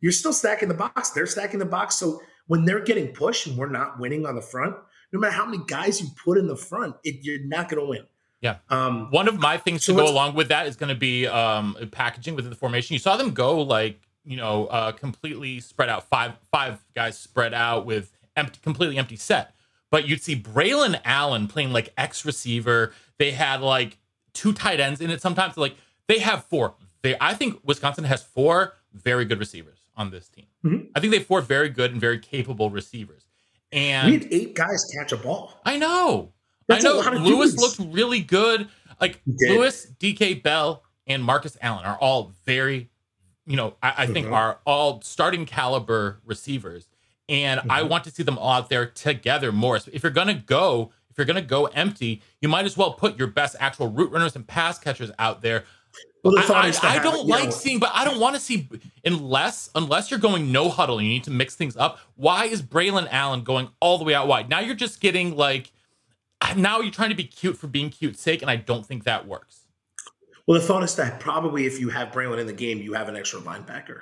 You're 0.00 0.12
still 0.12 0.34
stacking 0.34 0.68
the 0.68 0.74
box. 0.74 1.10
They're 1.10 1.26
stacking 1.26 1.60
the 1.60 1.64
box. 1.64 1.94
So 1.96 2.20
when 2.46 2.66
they're 2.66 2.80
getting 2.84 3.14
pushed 3.14 3.46
and 3.46 3.56
we're 3.56 3.70
not 3.70 3.98
winning 3.98 4.26
on 4.26 4.34
the 4.34 4.42
front, 4.42 4.76
no 5.12 5.18
matter 5.18 5.32
how 5.32 5.46
many 5.46 5.62
guys 5.66 6.00
you 6.02 6.08
put 6.22 6.36
in 6.36 6.46
the 6.46 6.56
front, 6.56 6.96
it, 7.04 7.20
you're 7.24 7.42
not 7.46 7.70
going 7.70 7.80
to 7.82 7.88
win. 7.88 8.06
Yeah. 8.44 8.56
Um, 8.68 9.10
One 9.10 9.26
of 9.26 9.38
my 9.40 9.56
things 9.56 9.86
So 9.86 9.94
to 9.94 10.02
go 10.04 10.06
along 10.06 10.34
with 10.34 10.48
that 10.48 10.66
is 10.66 10.76
going 10.76 10.90
to 10.90 10.94
be 10.94 11.26
um, 11.26 11.76
packaging 11.90 12.36
within 12.36 12.50
the 12.50 12.56
formation. 12.56 12.92
You 12.92 12.98
saw 13.00 13.16
them 13.16 13.30
go 13.32 13.62
like 13.62 13.98
you 14.22 14.36
know 14.36 14.66
uh, 14.66 14.92
completely 14.92 15.60
spread 15.60 15.88
out, 15.88 16.04
five 16.10 16.32
five 16.52 16.84
guys 16.94 17.18
spread 17.18 17.54
out 17.54 17.86
with 17.86 18.12
empty, 18.36 18.60
completely 18.62 18.98
empty 18.98 19.16
set. 19.16 19.54
But 19.90 20.06
you'd 20.06 20.20
see 20.22 20.36
Braylon 20.36 21.00
Allen 21.06 21.48
playing 21.48 21.72
like 21.72 21.88
X 21.96 22.26
receiver. 22.26 22.92
They 23.18 23.30
had 23.30 23.62
like 23.62 23.96
two 24.34 24.52
tight 24.52 24.78
ends 24.78 25.00
in 25.00 25.10
it. 25.10 25.22
Sometimes 25.22 25.56
like 25.56 25.76
they 26.06 26.18
have 26.18 26.44
four. 26.44 26.74
They 27.00 27.16
I 27.18 27.32
think 27.32 27.60
Wisconsin 27.64 28.04
has 28.04 28.22
four 28.22 28.74
very 28.92 29.24
good 29.24 29.38
receivers 29.38 29.78
on 29.96 30.10
this 30.10 30.28
team. 30.28 30.46
Mhm. 30.62 30.88
I 30.94 31.00
think 31.00 31.12
they 31.12 31.18
have 31.18 31.26
four 31.26 31.40
very 31.40 31.70
good 31.70 31.92
and 31.92 32.00
very 32.00 32.18
capable 32.18 32.68
receivers. 32.68 33.22
And 33.72 34.06
we 34.12 34.18
had 34.18 34.28
eight 34.30 34.54
guys 34.54 34.84
catch 34.98 35.12
a 35.12 35.16
ball. 35.16 35.58
I 35.64 35.78
know. 35.78 36.32
That's 36.66 36.84
I 36.84 36.90
a 36.90 36.92
know. 36.92 36.98
lot 37.00 37.14
Lewis 37.20 37.54
dudes. 37.54 37.78
looked 37.78 37.94
really 37.94 38.20
good. 38.20 38.68
Like 39.00 39.20
He. 39.24 39.50
Lewis, 39.50 39.84
Dike 39.98 40.42
Bell, 40.42 40.82
and 41.06 41.22
Markus 41.22 41.56
Allen 41.60 41.84
are 41.84 41.96
all 41.98 42.32
very, 42.46 42.88
you 43.46 43.56
know, 43.56 43.74
I, 43.82 43.94
I 43.98 44.06
think 44.06 44.28
Mhm. 44.28 44.32
are 44.32 44.60
all 44.64 45.02
starting 45.02 45.44
caliber 45.46 46.20
receivers. 46.24 46.88
And 47.28 47.60
I 47.70 47.82
Mhm. 47.82 47.88
want 47.88 48.04
to 48.04 48.10
see 48.10 48.22
them 48.22 48.38
all 48.38 48.50
out 48.52 48.68
there 48.70 48.86
together 48.86 49.50
more. 49.52 49.78
So 49.78 49.90
if 49.92 50.02
you're 50.02 50.12
gonna 50.12 50.34
go, 50.34 50.92
if 51.10 51.16
you're 51.18 51.24
gonna 51.26 51.42
go 51.42 51.66
empty, 51.66 52.22
you 52.40 52.48
might 52.48 52.64
as 52.66 52.76
well 52.76 52.92
put 52.92 53.18
your 53.18 53.26
best 53.28 53.56
actual 53.60 53.88
route 53.88 54.10
runners 54.12 54.36
and 54.36 54.46
pass 54.46 54.78
catchers 54.78 55.10
out 55.18 55.40
there. 55.42 55.64
Well, 56.22 56.34
the 56.34 56.54
I, 56.54 56.68
I- 56.68 56.96
I 56.96 56.98
don't 57.02 57.26
you 57.26 57.30
like 57.30 57.44
know, 57.44 57.50
seeing, 57.50 57.78
but 57.78 57.90
I 57.92 58.04
don't 58.04 58.18
want 58.18 58.34
to 58.34 58.40
see 58.40 58.68
unless 59.04 59.68
unless 59.74 60.10
you're 60.10 60.20
going 60.20 60.50
no 60.52 60.68
huddle. 60.70 61.00
You 61.00 61.08
need 61.08 61.24
to 61.24 61.30
mix 61.30 61.54
things 61.54 61.76
up. 61.76 61.98
Why 62.16 62.46
is 62.46 62.62
Braylon 62.62 63.08
Allen 63.10 63.42
going 63.42 63.68
all 63.80 63.98
the 63.98 64.04
way 64.04 64.14
out 64.14 64.26
wide? 64.26 64.48
Now 64.48 64.60
you're 64.60 64.74
just 64.74 65.00
getting 65.00 65.36
like 65.36 65.70
now 66.56 66.80
you're 66.80 66.92
trying 66.92 67.10
to 67.10 67.16
be 67.16 67.24
cute 67.24 67.56
for 67.56 67.66
being 67.66 67.90
cute's 67.90 68.20
sake, 68.20 68.42
and 68.42 68.50
I 68.50 68.56
don't 68.56 68.84
think 68.86 69.04
that 69.04 69.26
works. 69.26 69.60
Well, 70.46 70.60
the 70.60 70.66
thought 70.66 70.82
is 70.82 70.94
that 70.96 71.20
probably 71.20 71.66
if 71.66 71.80
you 71.80 71.88
have 71.88 72.08
Braylon 72.12 72.38
in 72.38 72.46
the 72.46 72.52
game, 72.52 72.78
you 72.78 72.92
have 72.94 73.08
an 73.08 73.16
extra 73.16 73.40
linebacker. 73.40 74.00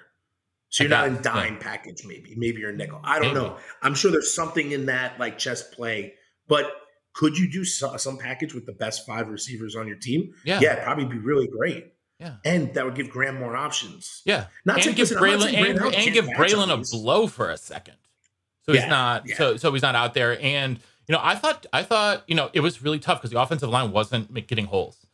So 0.70 0.84
you're 0.84 0.90
not 0.90 1.06
in 1.06 1.20
dime 1.22 1.58
package, 1.58 2.02
maybe. 2.06 2.34
Maybe 2.36 2.60
you're 2.60 2.70
a 2.70 2.76
nickel. 2.76 3.00
I 3.04 3.18
don't 3.18 3.34
Maybe. 3.34 3.46
know. 3.46 3.58
I'm 3.82 3.94
sure 3.94 4.10
there's 4.10 4.34
something 4.34 4.72
in 4.72 4.86
that 4.86 5.20
like 5.20 5.36
chess 5.38 5.62
play, 5.62 6.14
but 6.48 6.72
could 7.12 7.36
you 7.36 7.50
do 7.50 7.62
so, 7.64 7.94
some 7.98 8.16
package 8.16 8.54
with 8.54 8.64
the 8.64 8.72
best 8.72 9.04
five 9.06 9.28
receivers 9.28 9.76
on 9.76 9.86
your 9.86 9.98
team? 9.98 10.32
Yeah, 10.44 10.60
Yeah, 10.60 10.72
it'd 10.72 10.84
probably 10.84 11.04
be 11.04 11.18
really 11.18 11.46
great. 11.46 11.92
yeah, 12.18 12.36
And 12.46 12.72
that 12.72 12.86
would 12.86 12.94
give 12.94 13.10
Graham 13.10 13.38
more 13.38 13.54
options. 13.54 14.22
yeah. 14.24 14.46
Not 14.64 14.76
and 14.76 14.84
saying- 14.84 14.96
give 14.96 15.10
listen, 15.10 15.22
Braylon 15.22 15.52
and, 15.52 15.78
Braylon 15.78 15.94
and 15.94 16.12
give 16.14 16.24
Braylon 16.26 16.70
a 16.72 16.90
blow 16.98 17.26
for 17.26 17.50
a 17.50 17.58
second, 17.58 17.96
so 18.64 18.72
he's 18.72 18.86
not 18.86 19.28
yeah. 19.28 19.36
so 19.36 19.56
so 19.58 19.72
he's 19.74 19.82
not 19.82 19.94
out 19.94 20.14
there. 20.14 20.40
And 20.42 20.80
you 21.08 21.12
know, 21.14 21.20
I 21.22 21.34
thought 21.34 21.66
I 21.72 21.82
thought 21.82 22.24
you 22.26 22.34
know 22.34 22.50
it 22.52 22.60
was 22.60 22.82
really 22.82 22.98
tough 22.98 23.18
because 23.18 23.30
the 23.30 23.40
offensive 23.40 23.68
line 23.68 23.92
wasn't 23.92 24.32
getting 24.46 24.66
holes. 24.66 25.06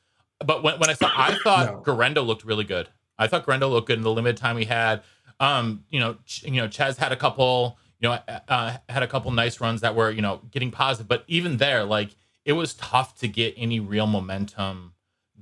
But 0.45 0.62
when, 0.62 0.78
when 0.78 0.88
I 0.88 0.92
saw, 0.92 1.11
I 1.14 1.37
thought 1.42 1.66
No. 1.66 1.80
Guerendo 1.80 2.23
looked 2.23 2.45
really 2.45 2.64
good. 2.64 2.88
I 3.18 3.26
thought 3.26 3.45
Guerendo 3.45 3.68
looked 3.68 3.88
good 3.88 3.99
in 3.99 4.04
the 4.04 4.12
limited 4.12 4.37
time 4.37 4.57
he 4.57 4.64
had. 4.66 5.02
Um, 5.40 5.85
you 5.90 5.99
know, 5.99 6.16
Ch- 6.26 6.45
you 6.45 6.61
know, 6.61 6.68
Chez 6.68 6.97
had 6.99 7.11
a 7.11 7.16
couple, 7.16 7.76
you 7.99 8.09
know, 8.09 8.18
uh, 8.49 8.76
had 8.88 9.02
a 9.02 9.09
couple 9.09 9.30
nice 9.33 9.61
runs 9.61 9.80
that 9.80 9.97
were, 9.97 10.11
you 10.11 10.23
know, 10.23 10.40
getting 10.52 10.71
positive. 10.71 11.09
But 11.09 11.25
even 11.26 11.57
there, 11.57 11.85
like 11.85 12.11
it 12.45 12.52
was 12.52 12.75
tough 12.75 13.18
to 13.18 13.26
get 13.28 13.54
any 13.57 13.80
real 13.80 14.07
momentum 14.07 14.92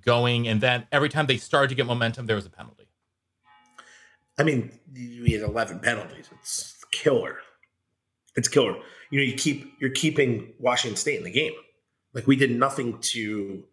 going. 0.01 0.49
And 0.49 0.61
then 0.63 0.87
every 0.91 1.09
time 1.11 1.27
they 1.27 1.37
started 1.37 1.69
to 1.69 1.75
get 1.75 1.85
momentum, 1.85 2.25
there 2.27 2.37
was 2.37 2.47
a 2.47 2.51
penalty. 2.51 2.89
I 4.39 4.43
mean, 4.43 4.79
we 4.95 5.33
had 5.33 5.43
11 5.43 5.81
penalties. 5.81 6.29
It's 6.41 6.85
killer. 6.91 7.39
It's 8.37 8.49
killer. 8.49 8.77
You 9.11 9.19
know, 9.21 9.25
you 9.25 9.35
keep 9.35 9.73
you're 9.81 9.91
keeping 9.91 10.53
Washington 10.59 10.97
State 10.97 11.19
in 11.19 11.25
the 11.25 11.31
game. 11.31 11.53
Like 12.15 12.27
we 12.27 12.37
did 12.37 12.51
nothing 12.51 12.99
to 13.01 13.65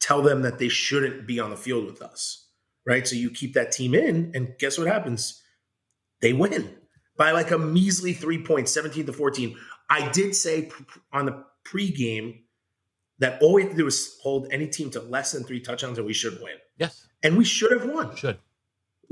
tell 0.00 0.22
them 0.22 0.42
that 0.42 0.58
they 0.58 0.68
shouldn't 0.68 1.26
be 1.26 1.38
on 1.40 1.50
the 1.50 1.56
field 1.56 1.86
with 1.86 2.02
us, 2.02 2.46
right? 2.86 3.06
So 3.06 3.14
you 3.16 3.30
keep 3.30 3.54
that 3.54 3.72
team 3.72 3.94
in, 3.94 4.32
and 4.34 4.54
guess 4.58 4.78
what 4.78 4.86
happens? 4.88 5.42
They 6.20 6.32
win 6.32 6.74
by 7.16 7.32
like 7.32 7.50
a 7.50 7.58
measly 7.58 8.12
three 8.12 8.42
points, 8.42 8.72
17 8.72 9.06
to 9.06 9.12
14. 9.12 9.56
I 9.90 10.08
did 10.10 10.34
say 10.34 10.70
on 11.12 11.26
the 11.26 11.44
pregame 11.64 12.40
that 13.18 13.40
all 13.42 13.54
we 13.54 13.62
have 13.62 13.70
to 13.72 13.76
do 13.76 13.86
is 13.86 14.16
hold 14.22 14.48
any 14.50 14.66
team 14.66 14.90
to 14.90 15.00
less 15.00 15.32
than 15.32 15.44
three 15.44 15.60
touchdowns, 15.60 15.98
and 15.98 16.06
we 16.06 16.12
should 16.12 16.34
win. 16.42 16.56
Yes, 16.78 17.06
And 17.22 17.36
we 17.36 17.44
should 17.44 17.72
have 17.72 17.88
won. 17.88 18.16
should. 18.16 18.38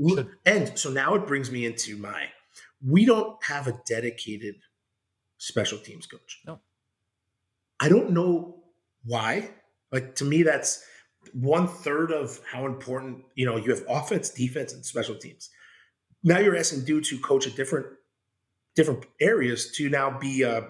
Should. 0.05 0.29
And 0.45 0.77
so 0.77 0.89
now 0.89 1.13
it 1.15 1.27
brings 1.27 1.51
me 1.51 1.65
into 1.65 1.95
my 1.95 2.27
we 2.85 3.05
don't 3.05 3.41
have 3.43 3.67
a 3.67 3.79
dedicated 3.85 4.55
special 5.41 5.79
teams 5.79 6.05
coach. 6.05 6.39
No. 6.45 6.59
I 7.79 7.89
don't 7.89 8.11
know 8.11 8.63
why. 9.03 9.49
Like 9.91 10.13
to 10.15 10.23
me, 10.25 10.43
that's 10.43 10.83
one 11.33 11.67
third 11.67 12.11
of 12.11 12.39
how 12.49 12.65
important, 12.67 13.23
you 13.35 13.45
know, 13.45 13.57
you 13.57 13.71
have 13.71 13.83
offense, 13.89 14.29
defense, 14.29 14.71
and 14.73 14.85
special 14.85 15.15
teams. 15.15 15.49
Now 16.23 16.37
you're 16.37 16.55
asking 16.55 16.85
dudes 16.85 17.09
to 17.09 17.19
coach 17.19 17.47
at 17.47 17.55
different 17.55 17.87
different 18.75 19.05
areas 19.19 19.71
to 19.77 19.89
now 19.89 20.17
be 20.17 20.43
a 20.43 20.67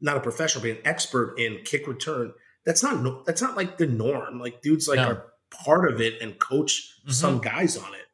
not 0.00 0.16
a 0.16 0.20
professional, 0.20 0.62
but 0.62 0.70
an 0.70 0.78
expert 0.84 1.34
in 1.38 1.58
kick 1.64 1.86
return. 1.88 2.32
That's 2.64 2.82
not 2.84 3.02
no, 3.02 3.22
that's 3.26 3.42
not 3.42 3.56
like 3.56 3.78
the 3.78 3.86
norm. 3.88 4.38
Like 4.38 4.62
dudes 4.62 4.86
like 4.86 4.98
No. 4.98 5.08
are 5.08 5.26
part 5.50 5.92
of 5.92 6.00
it 6.00 6.22
and 6.22 6.38
coach 6.38 6.88
Mhm. 7.06 7.12
some 7.12 7.40
guys 7.40 7.76
on 7.76 7.92
it. 7.94 8.06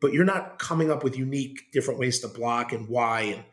But 0.00 0.12
you're 0.12 0.24
not 0.24 0.58
coming 0.60 0.90
up 0.90 1.02
with 1.02 1.16
unique 1.18 1.72
different 1.72 1.98
ways 1.98 2.20
to 2.20 2.28
block 2.28 2.72
and 2.72 2.88
why 2.88 3.22
and 3.22 3.44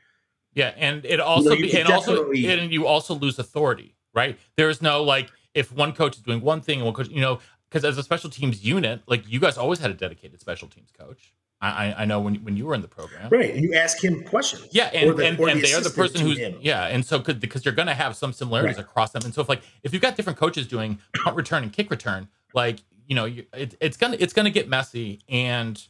Yeah, 0.59 0.73
and 0.77 1.05
it 1.05 1.19
also 1.19 1.51
you 1.53 1.63
be, 1.63 1.69
could 1.71 1.79
and 1.81 1.89
also 1.89 2.31
and 2.31 2.71
you 2.71 2.85
also 2.85 3.13
lose 3.15 3.39
authority, 3.39 3.95
right? 4.13 4.37
There 4.57 4.69
is 4.69 4.81
no 4.81 5.03
like 5.03 5.31
if 5.53 5.71
one 5.71 5.93
coach 5.93 6.17
is 6.17 6.21
doing 6.21 6.41
one 6.41 6.61
thing 6.61 6.79
and 6.79 6.85
one 6.85 6.93
coach, 6.93 7.09
you 7.09 7.21
know, 7.21 7.39
because 7.69 7.85
as 7.85 7.97
a 7.97 8.03
special 8.03 8.29
teams 8.29 8.63
unit, 8.63 9.01
like 9.07 9.23
you 9.27 9.39
guys 9.39 9.57
always 9.57 9.79
had 9.79 9.89
a 9.89 9.93
dedicated 9.93 10.39
special 10.39 10.67
teams 10.67 10.91
coach. 10.91 11.33
I 11.61 11.93
I, 11.97 12.05
know 12.05 12.21
when 12.21 12.35
when 12.45 12.55
you 12.55 12.65
were 12.65 12.73
in 12.73 12.81
the 12.81 12.87
program, 12.87 13.29
right. 13.29 13.53
And 13.53 13.61
you 13.63 13.73
ask 13.73 14.01
him 14.01 14.23
questions. 14.23 14.67
Yeah, 14.71 14.85
and 14.93 15.17
the- 15.17 15.25
and, 15.27 15.39
and 15.39 15.61
they 15.61 15.73
are 15.73 15.81
the 15.81 15.89
person 15.89 16.21
who's 16.21 16.37
him. 16.37 16.57
yeah, 16.61 16.85
and 16.87 17.05
so 17.05 17.19
could 17.19 17.39
because 17.41 17.65
you're 17.65 17.73
gonna 17.73 17.93
have 17.93 18.15
some 18.15 18.31
similarities 18.31 18.77
Right. 18.77 18.85
across 18.85 19.11
them, 19.11 19.23
and 19.25 19.33
so 19.33 19.41
if 19.41 19.49
like 19.49 19.61
if 19.83 19.91
you've 19.93 20.01
got 20.01 20.15
different 20.15 20.39
coaches 20.39 20.67
doing 20.67 20.99
punt 21.23 21.35
return 21.35 21.63
and 21.63 21.73
kick 21.73 21.89
return, 21.91 22.29
like 22.53 22.77
you 23.07 23.15
know, 23.15 23.25
you, 23.25 23.45
it, 23.53 23.75
it's 23.81 23.97
gonna 23.97 24.15
it's 24.19 24.33
gonna 24.33 24.49
get 24.59 24.69
messy, 24.69 25.19
and 25.27 25.81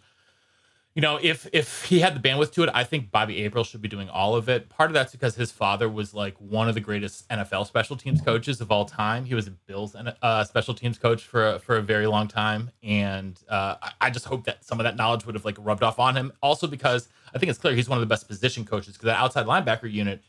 you 0.99 1.01
know 1.01 1.17
if 1.21 1.47
if 1.53 1.85
he 1.85 2.01
had 2.01 2.13
the 2.13 2.19
bandwidth 2.19 2.51
to 2.55 2.63
it, 2.63 2.69
I 2.73 2.83
think 2.83 3.09
Bobby 3.09 3.41
April 3.45 3.63
should 3.63 3.81
be 3.81 3.87
doing 3.87 4.09
all 4.09 4.35
of 4.35 4.49
it. 4.49 4.67
Part 4.67 4.89
of 4.89 4.93
that's 4.93 5.13
because 5.13 5.33
his 5.33 5.49
father 5.49 5.87
was 5.87 6.13
like 6.13 6.35
one 6.39 6.67
of 6.67 6.75
the 6.75 6.81
greatest 6.81 7.25
NFL 7.29 7.67
special 7.67 7.95
teams 7.95 8.19
coaches 8.19 8.59
of 8.59 8.69
all 8.69 8.83
time. 8.83 9.23
He 9.23 9.33
was 9.33 9.47
a 9.47 9.51
Bills 9.51 9.95
and 9.95 10.13
uh, 10.21 10.43
special 10.43 10.73
teams 10.73 10.97
coach 10.97 11.23
for 11.23 11.53
a, 11.53 11.59
for 11.59 11.77
a 11.77 11.81
very 11.81 12.05
long 12.05 12.27
time, 12.27 12.71
and 12.83 13.39
uh, 13.47 13.75
I- 14.01 14.09
just 14.09 14.25
hope 14.25 14.43
that 14.43 14.65
some 14.65 14.77
of 14.81 14.83
that 14.83 14.97
knowledge 14.97 15.25
would 15.25 15.35
have 15.35 15.45
like 15.45 15.55
rubbed 15.57 15.83
off 15.83 15.99
on 15.99 16.17
him. 16.17 16.33
Also 16.43 16.67
because 16.67 17.07
I 17.33 17.37
think 17.37 17.49
it's 17.49 17.59
clear 17.59 17.73
he's 17.73 17.87
one 17.87 17.97
of 17.97 18.01
the 18.01 18.13
best 18.13 18.27
position 18.27 18.65
coaches 18.65 18.95
because 18.95 19.05
that 19.05 19.19
outside 19.19 19.45
linebacker 19.45 19.89
unit 19.89 20.21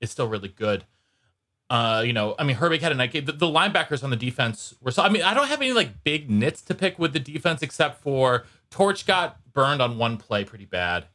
is 0.00 0.10
still 0.10 0.26
really 0.26 0.48
good. 0.48 0.82
Uh, 1.70 2.02
you 2.04 2.12
know, 2.12 2.34
I 2.36 2.42
mean, 2.42 2.56
Herbig 2.56 2.80
had 2.80 2.90
a 2.90 2.96
night 2.96 3.12
game. 3.12 3.26
The, 3.26 3.32
the 3.32 3.46
linebackers 3.46 4.02
on 4.02 4.10
the 4.10 4.16
defense 4.16 4.74
were 4.80 4.90
so. 4.90 5.04
I 5.04 5.08
mean, 5.08 5.22
I 5.22 5.34
don't 5.34 5.46
have 5.46 5.60
any 5.60 5.70
like 5.72 6.02
big 6.02 6.28
nits 6.28 6.62
to 6.62 6.74
pick 6.74 6.98
with 6.98 7.12
the 7.12 7.20
defense 7.20 7.62
except 7.62 8.02
for 8.02 8.44
Torch 8.70 9.06
got 9.06 9.38
burned 9.56 9.82
on 9.82 9.98
one 9.98 10.16
play 10.18 10.44
pretty 10.44 10.66
bad. 10.66 11.06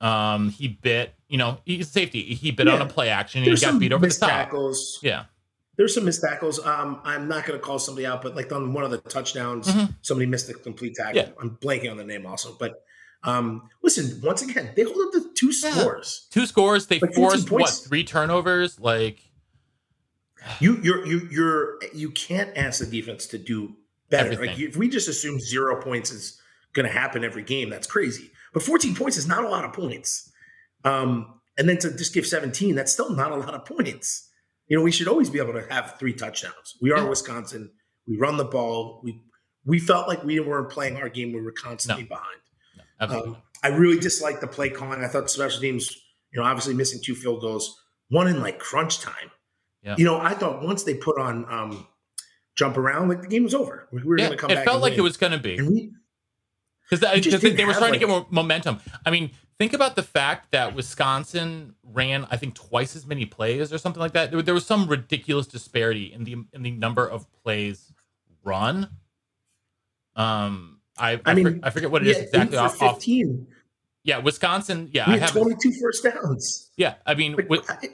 Um, 0.00 0.48
he 0.48 0.68
bit, 0.68 1.14
you 1.28 1.36
know, 1.36 1.58
he's 1.66 1.88
safety. 1.90 2.22
He 2.34 2.50
bit 2.50 2.66
on 2.68 2.80
a 2.80 2.86
play 2.86 3.08
action 3.10 3.40
and 3.40 3.46
There's 3.48 3.60
he 3.60 3.70
got 3.70 3.78
beat 3.78 3.92
over 3.92 4.06
the 4.06 4.14
top. 4.14 4.30
tackles. 4.30 4.98
Yeah, 5.02 5.24
There's 5.76 5.94
some 5.94 6.04
missed 6.06 6.22
tackles. 6.22 6.58
Um, 6.64 7.00
I'm 7.04 7.28
not 7.28 7.44
going 7.46 7.58
to 7.58 7.64
call 7.64 7.78
somebody 7.78 8.06
out, 8.06 8.22
but 8.22 8.34
like 8.34 8.50
on 8.52 8.72
one 8.72 8.84
of 8.84 8.90
the 8.90 8.98
touchdowns, 8.98 9.68
Mhm. 9.68 9.94
somebody 10.02 10.26
missed 10.26 10.48
a 10.48 10.54
complete 10.54 10.94
tackle. 10.96 11.16
Yeah. 11.22 11.28
I'm 11.40 11.56
blanking 11.58 11.90
on 11.90 11.96
the 11.98 12.04
name 12.04 12.24
also, 12.26 12.56
but 12.58 12.82
um, 13.24 13.68
listen, 13.84 14.20
once 14.22 14.42
again, 14.42 14.70
they 14.74 14.82
hold 14.82 14.96
up 15.06 15.12
to 15.12 15.30
two 15.34 15.52
Yeah. 15.62 15.70
scores. 15.70 16.26
two 16.30 16.46
scores. 16.46 16.86
They 16.88 16.98
Like 16.98 17.14
forced 17.14 17.50
what 17.52 17.70
three 17.70 18.02
turnovers? 18.02 18.80
Like, 18.80 19.20
You, 20.58 20.80
you're, 20.82 21.06
you, 21.06 21.28
you're, 21.30 21.78
you 21.94 22.10
can't 22.10 22.50
ask 22.56 22.80
the 22.80 22.86
defense 22.86 23.26
to 23.28 23.38
do 23.38 23.76
better. 24.10 24.30
Like 24.30 24.32
Everything. 24.38 24.58
you, 24.58 24.68
if 24.68 24.76
we 24.76 24.88
just 24.88 25.08
assume 25.08 25.38
zero 25.38 25.80
points 25.80 26.10
is 26.10 26.40
going 26.74 26.86
to 26.86 26.92
happen 26.92 27.24
every 27.24 27.42
game, 27.42 27.70
that's 27.70 27.86
crazy. 27.86 28.30
But 28.52 28.62
14 28.62 28.94
points 28.94 29.16
is 29.16 29.26
not 29.26 29.44
a 29.44 29.48
lot 29.48 29.64
of 29.64 29.72
points. 29.72 30.30
Um, 30.84 31.40
and 31.58 31.68
then 31.68 31.78
to 31.78 31.96
just 31.96 32.14
give 32.14 32.26
17, 32.26 32.74
that's 32.74 32.92
still 32.92 33.10
not 33.14 33.32
a 33.32 33.36
lot 33.36 33.54
of 33.54 33.64
points. 33.64 34.28
You 34.68 34.76
know, 34.76 34.82
we 34.82 34.90
should 34.92 35.08
always 35.08 35.28
be 35.30 35.38
able 35.38 35.52
to 35.54 35.66
have 35.70 35.96
three 35.98 36.12
touchdowns. 36.14 36.76
We 36.80 36.92
are 36.92 36.98
Yeah. 36.98 37.08
Wisconsin. 37.08 37.70
We 38.06 38.16
run 38.16 38.36
the 38.36 38.44
ball. 38.44 39.00
We 39.04 39.20
we 39.64 39.78
felt 39.78 40.08
like 40.08 40.24
we 40.24 40.40
weren't 40.40 40.70
playing 40.70 40.96
our 40.96 41.08
game. 41.08 41.32
We 41.32 41.40
were 41.40 41.52
constantly 41.52 42.02
behind. 42.04 42.40
absolutely. 43.00 43.30
Um, 43.30 43.42
I 43.62 43.68
really 43.68 44.00
disliked 44.00 44.40
the 44.40 44.48
play 44.48 44.70
calling. 44.70 45.04
I 45.04 45.06
thought 45.06 45.30
special 45.30 45.60
teams, 45.60 45.96
you 46.32 46.40
know, 46.40 46.44
obviously 46.46 46.74
missing 46.74 47.00
two 47.00 47.14
field 47.14 47.42
goals, 47.42 47.80
one 48.08 48.26
in 48.26 48.40
like 48.40 48.58
crunch 48.58 48.98
time. 48.98 49.30
Yeah. 49.84 49.94
You 49.96 50.04
know, 50.04 50.18
I 50.18 50.34
thought 50.34 50.62
once 50.62 50.82
they 50.82 50.94
put 50.94 51.16
on 51.16 51.44
um, 51.48 51.86
jump 52.56 52.76
around, 52.76 53.08
like 53.08 53.22
the 53.22 53.28
game 53.28 53.44
was 53.44 53.54
over. 53.54 53.88
We 53.92 54.02
were 54.02 54.18
yeah, 54.18 54.26
going 54.26 54.36
to 54.36 54.40
come 54.40 54.48
back. 54.48 54.58
it 54.58 54.64
felt 54.64 54.82
like 54.82 54.92
win. 54.92 55.00
it 55.00 55.02
was 55.02 55.16
going 55.16 55.32
to 55.32 55.38
be. 55.38 55.90
Because 56.90 57.22
just 57.22 57.42
they, 57.42 57.50
they 57.50 57.64
were 57.64 57.72
trying 57.72 57.90
like- 57.90 57.92
to 57.94 57.98
get 57.98 58.08
more 58.08 58.26
momentum. 58.30 58.78
I 59.06 59.10
mean, 59.10 59.30
think 59.58 59.72
about 59.72 59.96
the 59.96 60.02
fact 60.02 60.50
that 60.50 60.74
Wisconsin 60.74 61.74
ran, 61.82 62.26
I 62.30 62.36
think, 62.36 62.54
twice 62.54 62.94
as 62.96 63.06
many 63.06 63.24
plays 63.24 63.72
or 63.72 63.78
something 63.78 64.00
like 64.00 64.12
that. 64.12 64.30
There, 64.30 64.42
there 64.42 64.54
was 64.54 64.66
some 64.66 64.86
ridiculous 64.88 65.46
disparity 65.46 66.12
in 66.12 66.24
the 66.24 66.36
in 66.52 66.62
the 66.62 66.70
number 66.72 67.06
of 67.06 67.26
plays 67.42 67.92
run. 68.44 68.90
Um, 70.16 70.80
I 70.98 71.12
I, 71.12 71.20
I 71.24 71.34
mean, 71.34 71.60
for- 71.60 71.66
I 71.66 71.70
forget 71.70 71.90
what 71.90 72.02
it 72.02 72.08
yeah, 72.08 72.22
is 72.22 72.28
exactly 72.28 72.58
off. 72.58 72.76
15. 72.78 73.46
Yeah, 74.04 74.18
Wisconsin. 74.18 74.90
Yeah, 74.92 75.08
we 75.08 75.14
I 75.14 75.18
have. 75.18 75.30
22 75.30 75.72
first 75.80 76.02
downs. 76.02 76.70
Yeah, 76.76 76.94
I 77.06 77.14
mean, 77.14 77.36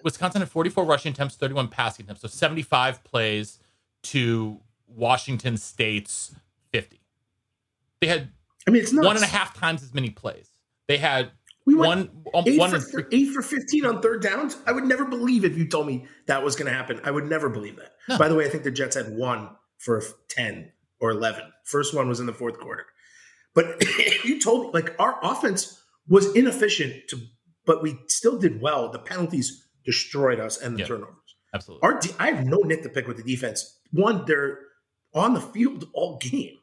Wisconsin 0.03 0.41
had 0.41 0.49
44 0.49 0.85
rushing 0.85 1.13
attempts, 1.13 1.37
31 1.37 1.69
passing 1.69 2.05
attempts, 2.07 2.23
so 2.23 2.29
75 2.29 3.05
plays 3.05 3.59
to 4.05 4.59
Washington 4.87 5.59
State's 5.59 6.35
50. 6.73 6.99
They 8.01 8.07
had 8.07 8.31
I 8.69 8.71
mean, 8.71 8.83
it's 8.83 8.93
not 8.93 9.05
one 9.05 9.17
and 9.17 9.25
a 9.25 9.29
half 9.29 9.55
times 9.55 9.83
as 9.83 9.95
many 9.95 10.11
plays. 10.11 10.51
They 10.87 10.99
had 10.99 11.33
We 11.67 11.75
went 11.75 12.13
one, 12.13 12.45
eight, 12.47 12.71
for, 12.71 12.79
three- 12.79 13.05
eight 13.13 13.31
for 13.33 13.43
15 13.43 13.85
on 13.87 14.03
third 14.03 14.23
downs. 14.23 14.57
I 14.67 14.73
would 14.73 14.85
never 14.85 15.05
believe 15.05 15.45
if 15.45 15.57
you 15.57 15.67
told 15.67 15.87
me 15.87 16.07
that 16.27 16.43
was 16.45 16.55
going 16.57 16.71
to 16.71 16.73
happen. 16.77 17.01
I 17.05 17.11
would 17.11 17.27
never 17.27 17.49
believe 17.49 17.77
that. 17.77 17.93
No. 18.09 18.19
By 18.19 18.29
the 18.29 18.35
way, 18.35 18.47
I 18.47 18.49
think 18.49 18.65
the 18.65 18.71
Jets 18.71 18.95
had 18.97 19.11
one 19.17 19.51
for 19.79 20.03
10 20.29 20.71
or 21.01 21.11
11. 21.11 21.43
First 21.65 21.95
one 21.95 22.09
was 22.09 22.21
in 22.21 22.27
the 22.27 22.33
fourth 22.33 22.59
quarter. 22.59 22.87
But 23.55 23.83
you 24.25 24.41
told 24.41 24.67
me, 24.67 24.71
like, 24.81 24.95
our 24.99 25.19
offense 25.23 25.83
was 26.09 26.35
inefficient, 26.35 27.09
to, 27.09 27.21
but 27.67 27.83
we 27.83 27.99
still 28.09 28.39
did 28.39 28.61
well. 28.61 28.91
The 28.91 28.99
penalties 28.99 29.69
destroyed 29.85 30.41
us 30.41 30.61
and 30.61 30.77
the 30.77 30.85
turnovers. 30.85 31.15
absolutely. 31.55 31.87
Our 31.89 31.99
de- 32.01 32.15
I 32.19 32.33
have 32.33 32.47
no 32.47 32.59
nit 32.59 32.83
to 32.83 32.89
pick 32.89 33.07
with 33.09 33.17
the 33.17 33.23
defense. 33.23 33.79
One, 33.93 34.25
they're 34.27 34.59
on 35.15 35.33
the 35.35 35.41
field 35.41 35.89
all 35.95 36.19
game. 36.19 36.58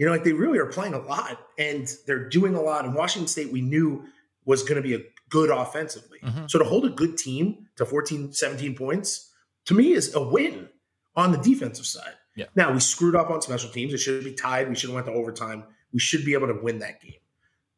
You 0.00 0.06
know, 0.06 0.12
like 0.12 0.24
they 0.24 0.32
really 0.32 0.58
are 0.58 0.64
playing 0.66 0.94
a 0.94 0.98
lot 0.98 1.38
and 1.58 1.86
they're 2.06 2.26
doing 2.26 2.54
a 2.54 2.60
lot. 2.62 2.86
And 2.86 2.94
Washington 2.94 3.28
State, 3.28 3.52
we 3.52 3.60
knew 3.60 4.02
was 4.46 4.62
going 4.62 4.76
to 4.76 4.82
be 4.82 4.94
a 4.94 5.02
good 5.28 5.50
offensively. 5.50 6.18
Mhm. 6.20 6.50
So 6.50 6.58
to 6.58 6.64
hold 6.64 6.86
a 6.86 6.88
good 6.88 7.18
team 7.18 7.68
to 7.76 7.84
14, 7.84 8.32
17 8.32 8.74
points, 8.74 9.30
to 9.66 9.74
me 9.74 9.92
is 9.92 10.14
a 10.14 10.22
win 10.22 10.70
on 11.16 11.32
the 11.32 11.38
defensive 11.38 11.84
side. 11.84 12.14
Yeah. 12.34 12.46
Now 12.54 12.72
we 12.72 12.80
screwed 12.80 13.14
up 13.14 13.28
on 13.28 13.42
special 13.42 13.68
teams. 13.68 13.92
It 13.92 13.98
should 13.98 14.24
be 14.24 14.32
tied. 14.32 14.70
We 14.70 14.74
should 14.74 14.88
have 14.88 14.94
went 14.94 15.06
to 15.06 15.12
overtime. 15.12 15.64
We 15.92 16.00
should 16.00 16.24
be 16.24 16.32
able 16.32 16.46
to 16.46 16.58
win 16.62 16.78
that 16.78 17.02
game. 17.02 17.20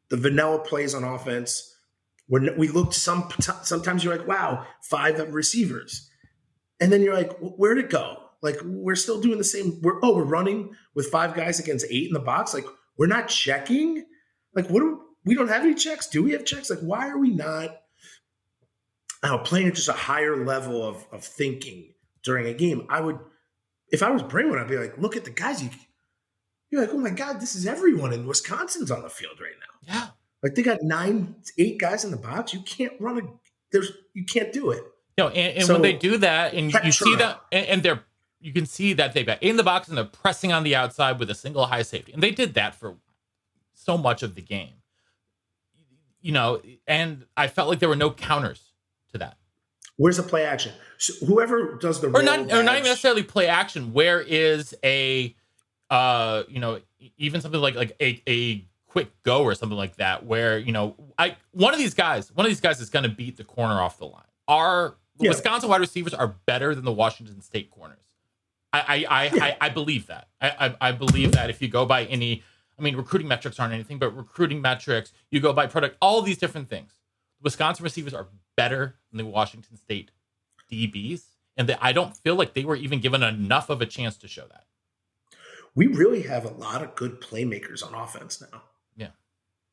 The 0.07 0.15
vanilla 0.15 0.59
plays 0.59 0.95
on 0.95 1.03
offense. 1.03 1.75
When 2.27 2.57
we 2.57 2.69
looked 2.69 2.93
some 2.93 3.29
sometimes 3.63 4.01
you're 4.01 4.15
like, 4.15 4.25
wow, 4.25 4.65
five 4.81 5.19
receivers. 5.33 6.09
And 6.79 6.89
then 6.89 7.01
you're 7.01 7.15
like, 7.15 7.37
where'd 7.39 7.79
it 7.79 7.89
go? 7.89 8.22
Like 8.43 8.57
we're 8.63 8.95
still 8.95 9.19
doing 9.21 9.37
the 9.39 9.43
same. 9.43 9.79
We're 9.81 9.99
oh, 10.03 10.15
we're 10.15 10.23
running 10.25 10.75
with 10.93 11.07
five 11.07 11.33
guys 11.33 11.59
against 11.59 11.85
eight 11.89 12.07
in 12.07 12.13
the 12.13 12.19
box. 12.19 12.53
Like 12.53 12.65
we're 12.97 13.07
not 13.07 13.29
checking. 13.29 14.05
Like 14.53 14.69
what? 14.69 14.81
Do, 14.81 15.01
we 15.25 15.33
don't 15.33 15.47
have 15.47 15.63
any 15.63 15.73
checks. 15.73 16.07
Do 16.07 16.21
we 16.21 16.33
have 16.33 16.43
checks? 16.45 16.69
Like 16.69 16.79
why 16.81 17.07
are 17.09 17.17
we 17.17 17.29
not? 17.29 17.77
Know, 19.23 19.37
playing 19.37 19.67
at 19.69 19.75
just 19.75 19.87
a 19.87 19.93
higher 19.93 20.45
level 20.45 20.85
of 20.85 21.05
of 21.13 21.23
thinking 21.23 21.93
during 22.23 22.45
a 22.47 22.53
game. 22.53 22.85
I 22.89 22.99
would, 22.99 23.17
if 23.89 24.03
I 24.03 24.11
was 24.11 24.21
Brainwood, 24.21 24.59
I'd 24.59 24.67
be 24.67 24.77
like, 24.77 24.97
look 24.97 25.15
at 25.15 25.23
the 25.23 25.31
guys. 25.31 25.63
You, 25.63 25.69
you're 26.69 26.81
like, 26.81 26.89
oh 26.93 26.97
my 26.97 27.09
god, 27.09 27.39
this 27.39 27.55
is 27.55 27.65
everyone 27.65 28.11
in 28.11 28.27
Wisconsin's 28.27 28.91
on 28.91 29.01
the 29.01 29.09
field 29.09 29.39
right 29.39 29.55
now. 29.59 29.93
yeah. 29.93 30.07
Like 30.41 30.55
they 30.55 30.61
got 30.61 30.81
nine, 30.81 31.35
eight 31.57 31.77
guys 31.79 32.03
in 32.03 32.11
the 32.11 32.17
box. 32.17 32.53
You 32.53 32.59
can't 32.63 32.93
run 32.99 33.17
a. 33.17 33.21
There's 33.71 33.93
you 34.13 34.25
can't 34.25 34.51
do 34.51 34.71
it. 34.71 34.83
Know, 35.17 35.29
and, 35.29 35.57
and 35.57 35.65
So- 35.65 35.73
when 35.75 35.83
they 35.83 35.93
do 35.93 36.17
that, 36.17 36.53
and 36.53 36.73
you, 36.73 36.79
you 36.83 36.91
see 36.91 37.15
that, 37.15 37.39
and, 37.51 37.65
and 37.67 37.83
they're, 37.83 38.03
you 38.43 38.53
can 38.53 38.65
see 38.65 38.93
that 38.93 39.13
they've 39.13 39.25
got 39.25 39.41
in 39.41 39.57
the 39.57 39.63
box 39.63 39.87
and 39.87 39.97
they're 39.97 40.03
pressing 40.05 40.51
on 40.51 40.63
the 40.63 40.75
outside 40.75 41.17
with 41.17 41.29
a 41.29 41.35
single 41.35 41.65
high 41.65 41.81
safety, 41.81 42.11
and 42.11 42.21
they 42.21 42.31
did 42.31 42.53
that 42.55 42.75
for 42.75 42.95
so 43.73 43.97
much 43.97 44.21
of 44.21 44.35
the 44.35 44.41
game. 44.41 44.73
You 46.21 46.31
know, 46.31 46.61
and 46.87 47.25
I 47.35 47.47
felt 47.47 47.69
like 47.69 47.79
there 47.79 47.89
were 47.89 47.95
no 47.95 48.11
counters 48.11 48.71
to 49.11 49.17
that, 49.17 49.37
Where's 49.97 50.17
the 50.17 50.23
play 50.23 50.43
action? 50.45 50.73
So 50.97 51.13
whoever 51.25 51.75
does 51.75 52.01
the 52.01 52.07
or 52.07 52.23
not, 52.23 52.51
or 52.51 52.63
not 52.63 52.75
even 52.77 52.85
necessarily 52.85 53.23
play 53.23 53.47
action. 53.47 53.93
Where 53.93 54.21
is 54.21 54.73
a, 54.83 55.35
uh, 55.89 56.43
you 56.47 56.59
know, 56.59 56.79
even 57.17 57.41
something 57.41 57.61
like 57.61 57.75
like 57.75 57.95
a 57.99 58.21
a 58.27 58.65
quick 58.87 59.09
go 59.23 59.43
or 59.43 59.53
something 59.53 59.77
like 59.77 59.97
that, 59.97 60.25
where 60.25 60.57
you 60.57 60.71
know, 60.71 60.95
I 61.19 61.35
one 61.51 61.73
of 61.73 61.79
these 61.79 61.93
guys, 61.93 62.33
one 62.33 62.45
of 62.45 62.49
these 62.49 62.61
guys 62.61 62.79
is 62.79 62.89
going 62.89 63.03
to 63.03 63.09
beat 63.09 63.37
the 63.37 63.43
corner 63.43 63.79
off 63.81 63.97
the 63.99 64.05
line. 64.05 64.23
Our 64.47 64.95
Yeah. 65.19 65.29
Wisconsin 65.29 65.69
wide 65.69 65.81
receivers 65.81 66.13
are 66.13 66.27
better 66.47 66.73
than 66.73 66.85
the 66.85 66.91
Washington 66.91 67.41
State 67.41 67.69
corners. 67.69 67.99
I 68.73 68.79
I 68.79 69.05
I, 69.09 69.23
Yeah. 69.33 69.43
I, 69.45 69.57
I 69.61 69.69
believe 69.69 70.07
that. 70.07 70.27
I, 70.41 70.49
I 70.67 70.89
I 70.89 70.91
believe 70.91 71.31
that 71.33 71.49
if 71.49 71.61
you 71.61 71.67
go 71.67 71.85
by 71.85 72.05
any, 72.05 72.43
I 72.77 72.81
mean, 72.81 72.95
recruiting 72.95 73.27
metrics 73.27 73.59
aren't 73.59 73.73
anything, 73.73 73.99
but 73.99 74.09
recruiting 74.15 74.61
metrics, 74.61 75.13
you 75.31 75.39
go 75.39 75.53
by 75.53 75.67
product, 75.67 75.97
all 76.01 76.21
these 76.21 76.37
different 76.37 76.69
things. 76.69 76.93
Wisconsin 77.41 77.83
receivers 77.83 78.13
are 78.13 78.27
better 78.55 78.95
than 79.11 79.17
the 79.17 79.25
Washington 79.25 79.77
State 79.77 80.11
DBs, 80.71 81.23
and 81.57 81.69
that 81.69 81.77
I 81.81 81.91
don't 81.91 82.15
feel 82.17 82.35
like 82.35 82.53
they 82.53 82.65
were 82.65 82.75
even 82.75 82.99
given 82.99 83.21
enough 83.21 83.69
of 83.69 83.81
a 83.81 83.85
chance 83.85 84.17
to 84.17 84.27
show 84.27 84.45
that. 84.47 84.65
we 85.75 85.87
really 85.87 86.21
have 86.23 86.45
a 86.45 86.53
lot 86.53 86.81
of 86.83 86.95
good 86.95 87.19
playmakers 87.21 87.85
on 87.85 87.93
offense 87.95 88.41
now. 88.41 88.61
Yeah. 88.95 89.07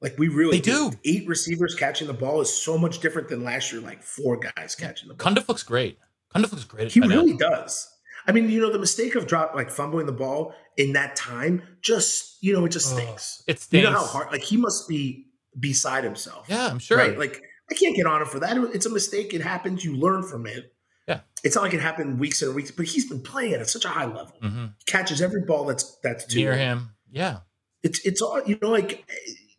Like 0.01 0.19
we 0.19 0.29
really 0.29 0.59
They 0.59 0.63
do. 0.63 0.93
Eight 1.05 1.29
receivers 1.29 1.75
catching 1.75 2.07
the 2.07 2.15
ball 2.15 2.41
is 2.41 2.53
so 2.53 2.79
much 2.79 3.01
different 3.01 3.29
than 3.29 3.45
last 3.45 3.71
year. 3.73 3.81
Like 3.83 4.03
four 4.03 4.37
guys 4.39 4.75
catching 4.75 5.09
the 5.09 5.15
ball. 5.15 5.33
Cundiff 5.33 5.49
looks 5.49 5.63
great. 5.63 5.99
Cundiff 6.35 6.53
looks 6.53 6.65
great. 6.65 6.91
He 6.93 7.01
really 7.01 7.33
end. 7.33 7.39
does. 7.39 7.89
I 8.27 8.33
mean, 8.33 8.49
you 8.51 8.61
know, 8.61 8.71
the 8.71 8.79
mistake 8.79 9.15
of 9.15 9.27
drop 9.27 9.55
like 9.55 9.71
fumbling 9.71 10.07
the 10.07 10.13
ball 10.13 10.55
in 10.77 10.93
that 10.93 11.17
time, 11.17 11.63
just 11.83 12.43
you 12.43 12.53
know, 12.53 12.65
it 12.65 12.71
just 12.71 12.91
stinks. 12.91 13.43
It 13.47 13.61
stinks. 13.61 13.85
You 13.85 13.91
know 13.91 13.99
how 13.99 14.05
hard? 14.05 14.33
Like 14.33 14.43
he 14.43 14.57
must 14.57 14.89
be 14.89 15.27
beside 15.59 16.05
himself. 16.05 16.47
Yeah, 16.49 16.67
I'm 16.69 16.79
sure. 16.79 16.99
Right? 16.99 17.19
Like 17.19 17.43
I 17.71 17.75
can't 17.75 17.97
get 17.97 18.07
on 18.07 18.23
him 18.23 18.29
for 18.29 18.41
that. 18.41 18.57
It's 18.75 18.87
a 18.87 18.91
mistake. 18.91 19.35
It 19.35 19.43
happens. 19.43 19.85
You 19.85 19.97
learn 19.97 20.23
from 20.23 20.47
it. 20.47 20.73
Yeah. 21.09 21.21
It's 21.43 21.57
not 21.57 21.63
like 21.63 21.75
it 21.75 21.81
happened 21.81 22.21
weeks 22.21 22.43
and 22.43 22.55
weeks, 22.55 22.71
but 22.71 22.87
he's 22.87 23.09
been 23.09 23.23
playing 23.23 23.55
at 23.55 23.69
such 23.69 23.85
a 23.85 23.89
high 23.89 24.07
level. 24.07 24.33
hmm 24.41 24.67
He 24.79 24.85
catches 24.87 25.21
every 25.21 25.43
ball 25.43 25.65
that's 25.65 25.99
that's 26.03 26.25
to 26.27 26.37
Near 26.37 26.57
him. 26.57 26.91
Yeah. 27.11 27.39
It's 27.83 28.05
it's 28.07 28.21
all 28.23 28.43
you 28.45 28.59
know. 28.61 28.71
Like 28.71 29.05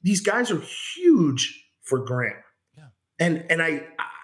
these 0.04 0.22
guys 0.22 0.52
are 0.52 0.62
huge 0.96 1.66
for 1.84 2.00
Grant. 2.00 2.38
Yeah. 2.78 2.86
And 3.20 3.46
and 3.50 3.62
I 3.62 3.84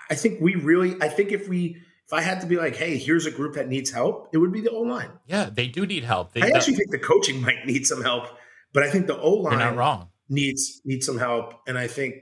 I 0.10 0.16
think 0.16 0.40
we 0.42 0.56
really 0.56 0.96
I 1.02 1.10
think 1.10 1.32
if 1.32 1.50
we 1.50 1.82
if 2.08 2.14
I 2.14 2.22
had 2.22 2.40
to 2.42 2.48
be 2.48 2.56
like, 2.56 2.76
hey, 2.78 2.98
here's 2.98 3.26
a 3.26 3.32
group 3.32 3.56
that 3.56 3.68
needs 3.68 3.92
help, 3.92 4.30
it 4.32 4.38
would 4.38 4.54
be 4.54 4.62
the 4.62 4.72
O 4.72 4.82
line. 4.82 5.12
Yeah. 5.26 5.50
They 5.52 5.68
do 5.68 5.86
need 5.86 6.06
help. 6.06 6.32
They, 6.34 6.42
I 6.42 6.48
actually 6.56 6.76
think 6.76 6.92
the 6.92 7.00
coaching 7.00 7.42
might 7.46 7.66
need 7.66 7.86
some 7.86 8.02
help, 8.02 8.30
but 8.74 8.84
I 8.84 8.90
think 8.90 9.08
the 9.08 9.20
O 9.20 9.42
not 9.42 9.54
line 9.54 9.76
wrong. 9.76 10.10
needs 10.30 10.82
needs 10.86 11.06
some 11.06 11.18
help. 11.18 11.54
And 11.68 11.78
I 11.78 11.88
think 11.88 12.16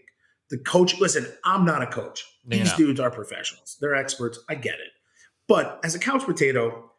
the 0.50 0.58
coach. 0.58 1.00
Listen, 1.00 1.28
I'm 1.44 1.66
not 1.66 1.84
a 1.84 1.88
coach. 1.88 2.26
These 2.48 2.70
not. 2.70 2.78
dudes 2.78 3.00
are 3.00 3.12
professionals. 3.12 3.78
They're 3.80 3.96
experts. 3.96 4.40
I 4.50 4.56
get 4.56 4.76
it. 4.76 4.92
But 5.48 5.80
as 5.84 5.94
a 5.94 6.00
couch 6.00 6.24
potato, 6.26 6.90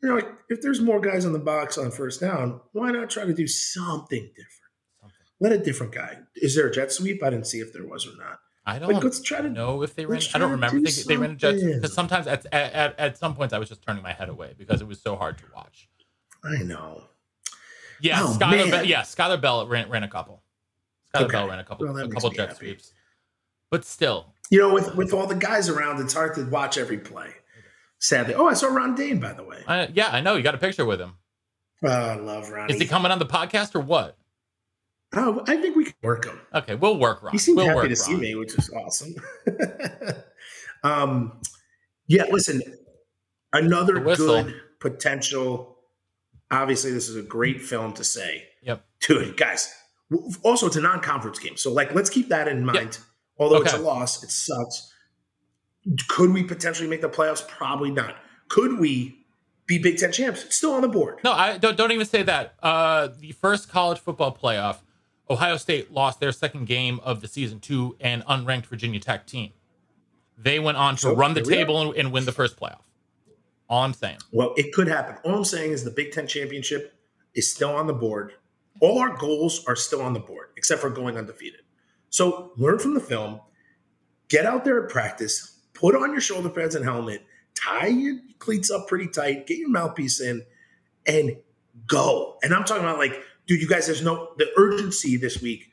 you 0.00 0.08
know, 0.08 0.14
like, 0.14 0.28
if 0.48 0.62
there's 0.62 0.80
more 0.80 1.00
guys 1.00 1.26
on 1.26 1.32
the 1.32 1.38
box 1.40 1.76
on 1.76 1.90
first 1.90 2.20
down, 2.20 2.60
why 2.72 2.92
not 2.92 3.10
try 3.10 3.24
to 3.24 3.34
do 3.34 3.48
something 3.48 4.22
different? 4.22 4.70
Something. 5.00 5.26
Let 5.40 5.52
a 5.52 5.58
different 5.58 5.92
guy. 5.92 6.18
Is 6.36 6.54
there 6.54 6.68
a 6.68 6.72
jet 6.72 6.92
sweep? 6.92 7.22
I 7.24 7.30
didn't 7.30 7.48
see 7.48 7.58
if 7.58 7.72
there 7.72 7.86
was 7.86 8.06
or 8.06 8.16
not. 8.16 8.38
I 8.70 8.78
don't 8.78 9.02
let's 9.04 9.20
try 9.20 9.40
to 9.40 9.50
know 9.50 9.82
if 9.82 9.94
they 9.94 10.06
ran. 10.06 10.20
I 10.34 10.38
don't 10.38 10.50
remember. 10.52 10.78
do 10.78 10.84
They, 10.84 11.02
they 11.02 11.16
ran 11.16 11.38
something. 11.38 11.74
because 11.74 11.92
sometimes 11.94 12.26
at, 12.26 12.46
at 12.52 12.98
at 12.98 13.18
some 13.18 13.34
points 13.34 13.52
I 13.54 13.58
was 13.58 13.68
just 13.68 13.82
turning 13.82 14.02
my 14.02 14.12
head 14.12 14.28
away 14.28 14.54
because 14.56 14.80
it 14.80 14.86
was 14.88 15.00
so 15.00 15.16
hard 15.16 15.38
to 15.38 15.44
watch. 15.54 15.88
I 16.44 16.62
know. 16.62 17.04
Yeah, 18.00 18.20
Oh, 18.22 18.36
Skyler. 18.38 18.70
Bell, 18.70 18.84
yeah, 18.84 19.02
Skyler 19.02 19.40
Bell 19.40 19.66
ran 19.66 19.88
ran 19.90 20.02
a 20.02 20.08
couple. 20.08 20.42
Skyler 21.14 21.22
Okay. 21.24 21.32
Bell 21.32 21.48
ran 21.48 21.58
a 21.58 21.64
couple. 21.64 21.86
Well, 21.86 21.98
a 21.98 22.08
couple 22.08 22.30
jet 22.30 22.56
sweeps. 22.56 22.92
But 23.70 23.84
still, 23.84 24.34
You 24.50 24.60
know, 24.60 24.72
with 24.74 24.94
with 24.96 25.12
all 25.12 25.26
the 25.26 25.34
guys 25.34 25.68
around, 25.68 26.00
it's 26.00 26.14
hard 26.14 26.34
to 26.36 26.44
watch 26.48 26.78
every 26.78 26.98
play. 26.98 27.30
Sadly. 27.98 28.34
Oh, 28.34 28.46
I 28.48 28.54
saw 28.54 28.68
Ron 28.68 28.94
Dayne, 28.94 29.20
by 29.20 29.32
the 29.34 29.44
way. 29.44 29.62
Yeah, 29.92 30.08
I 30.10 30.20
know 30.22 30.34
you 30.36 30.42
got 30.42 30.54
a 30.54 30.58
picture 30.58 30.86
with 30.86 31.00
him. 31.00 31.14
Oh, 31.84 31.88
I 31.88 32.14
love 32.16 32.50
Ron. 32.50 32.70
Is 32.70 32.78
he 32.80 32.86
coming 32.86 33.12
on 33.12 33.18
the 33.18 33.26
podcast 33.26 33.74
or 33.74 33.80
what? 33.80 34.16
Oh, 35.14 35.42
I 35.46 35.56
think 35.56 35.76
we 35.76 35.84
can 35.84 35.94
work 36.02 36.24
him. 36.24 36.40
Okay, 36.54 36.74
we'll 36.74 36.98
work. 36.98 37.22
Ron. 37.22 37.32
He 37.32 37.38
seemed 37.38 37.58
we'll 37.58 37.68
happy 37.68 37.88
to 37.88 37.96
see 37.96 38.12
Ron. 38.12 38.20
me, 38.20 38.34
which 38.34 38.54
is 38.56 38.70
awesome. 38.70 39.14
um, 40.82 41.40
yeah, 42.06 42.24
listen, 42.30 42.62
another 43.52 44.00
good 44.00 44.54
potential. 44.80 45.78
Obviously, 46.50 46.90
this 46.92 47.08
is 47.08 47.16
a 47.16 47.22
great 47.22 47.60
film 47.60 47.92
to 47.94 48.04
say. 48.04 48.44
Yep. 48.62 48.84
Dude, 49.00 49.36
guys. 49.36 49.74
Also, 50.42 50.66
it's 50.66 50.74
a 50.74 50.80
non-conference 50.80 51.38
game, 51.38 51.56
so 51.56 51.72
like, 51.72 51.94
let's 51.94 52.10
keep 52.10 52.28
that 52.30 52.48
in 52.48 52.64
mind. 52.64 52.98
Although 53.38 53.62
it's 53.62 53.72
a 53.72 53.78
loss, 53.78 54.22
it 54.22 54.30
sucks. 54.30 54.92
Could 56.08 56.32
we 56.32 56.42
potentially 56.42 56.88
make 56.88 57.00
the 57.00 57.08
playoffs? 57.08 57.46
Probably 57.46 57.90
not. 57.90 58.16
Could 58.48 58.78
we 58.78 59.24
be 59.66 59.78
Big 59.78 59.96
Ten 59.96 60.12
champs? 60.12 60.44
It's 60.44 60.56
still 60.56 60.72
on 60.72 60.82
the 60.82 60.88
board. 60.88 61.20
No, 61.24 61.32
I 61.32 61.56
don't. 61.56 61.76
Don't 61.76 61.92
even 61.92 62.04
say 62.04 62.22
that. 62.24 62.54
Uh, 62.62 63.08
the 63.18 63.32
first 63.32 63.70
college 63.70 63.98
football 63.98 64.36
playoff, 64.36 64.78
Ohio 65.30 65.56
State 65.56 65.92
lost 65.92 66.18
their 66.18 66.32
second 66.32 66.66
game 66.66 67.00
of 67.04 67.20
the 67.20 67.28
season 67.28 67.60
to 67.60 67.96
an 68.00 68.22
unranked 68.28 68.66
Virginia 68.66 68.98
Tech 68.98 69.26
team. 69.26 69.52
They 70.36 70.58
went 70.58 70.76
on 70.76 70.96
to 70.96 71.00
So, 71.00 71.14
run 71.14 71.34
the 71.34 71.42
table 71.42 71.80
and, 71.80 71.96
and 71.96 72.12
win 72.12 72.24
the 72.24 72.32
first 72.32 72.58
playoff. 72.58 72.80
All 73.68 73.84
I'm 73.84 73.92
saying. 73.92 74.18
Well, 74.32 74.52
it 74.56 74.72
could 74.72 74.88
happen. 74.88 75.16
All 75.24 75.36
I'm 75.36 75.44
saying 75.44 75.70
is 75.70 75.84
the 75.84 75.92
Big 75.92 76.10
Ten 76.10 76.26
championship 76.26 76.94
is 77.34 77.52
still 77.52 77.70
on 77.70 77.86
the 77.86 77.92
board. 77.92 78.32
All 78.80 78.98
our 78.98 79.16
goals 79.16 79.64
are 79.66 79.76
still 79.76 80.02
on 80.02 80.12
the 80.12 80.20
board, 80.20 80.48
except 80.56 80.80
for 80.80 80.90
going 80.90 81.16
undefeated. 81.16 81.60
So 82.08 82.52
learn 82.56 82.80
from 82.80 82.94
the 82.94 83.00
film, 83.00 83.40
get 84.28 84.44
out 84.44 84.64
there 84.64 84.82
at 84.82 84.90
practice, 84.90 85.58
put 85.74 85.94
on 85.94 86.10
your 86.10 86.20
shoulder 86.20 86.48
pads 86.48 86.74
and 86.74 86.84
helmet, 86.84 87.24
tie 87.54 87.86
your 87.86 88.16
cleats 88.38 88.70
up 88.70 88.88
pretty 88.88 89.06
tight, 89.06 89.46
get 89.46 89.58
your 89.58 89.68
mouthpiece 89.68 90.20
in, 90.20 90.42
and 91.06 91.36
go. 91.86 92.38
And 92.42 92.52
I'm 92.52 92.64
talking 92.64 92.82
about 92.82 92.98
like, 92.98 93.22
dude, 93.50 93.60
you 93.60 93.66
guys, 93.66 93.86
there's 93.86 94.02
no 94.02 94.30
the 94.38 94.46
urgency 94.56 95.16
this 95.16 95.42
week. 95.42 95.72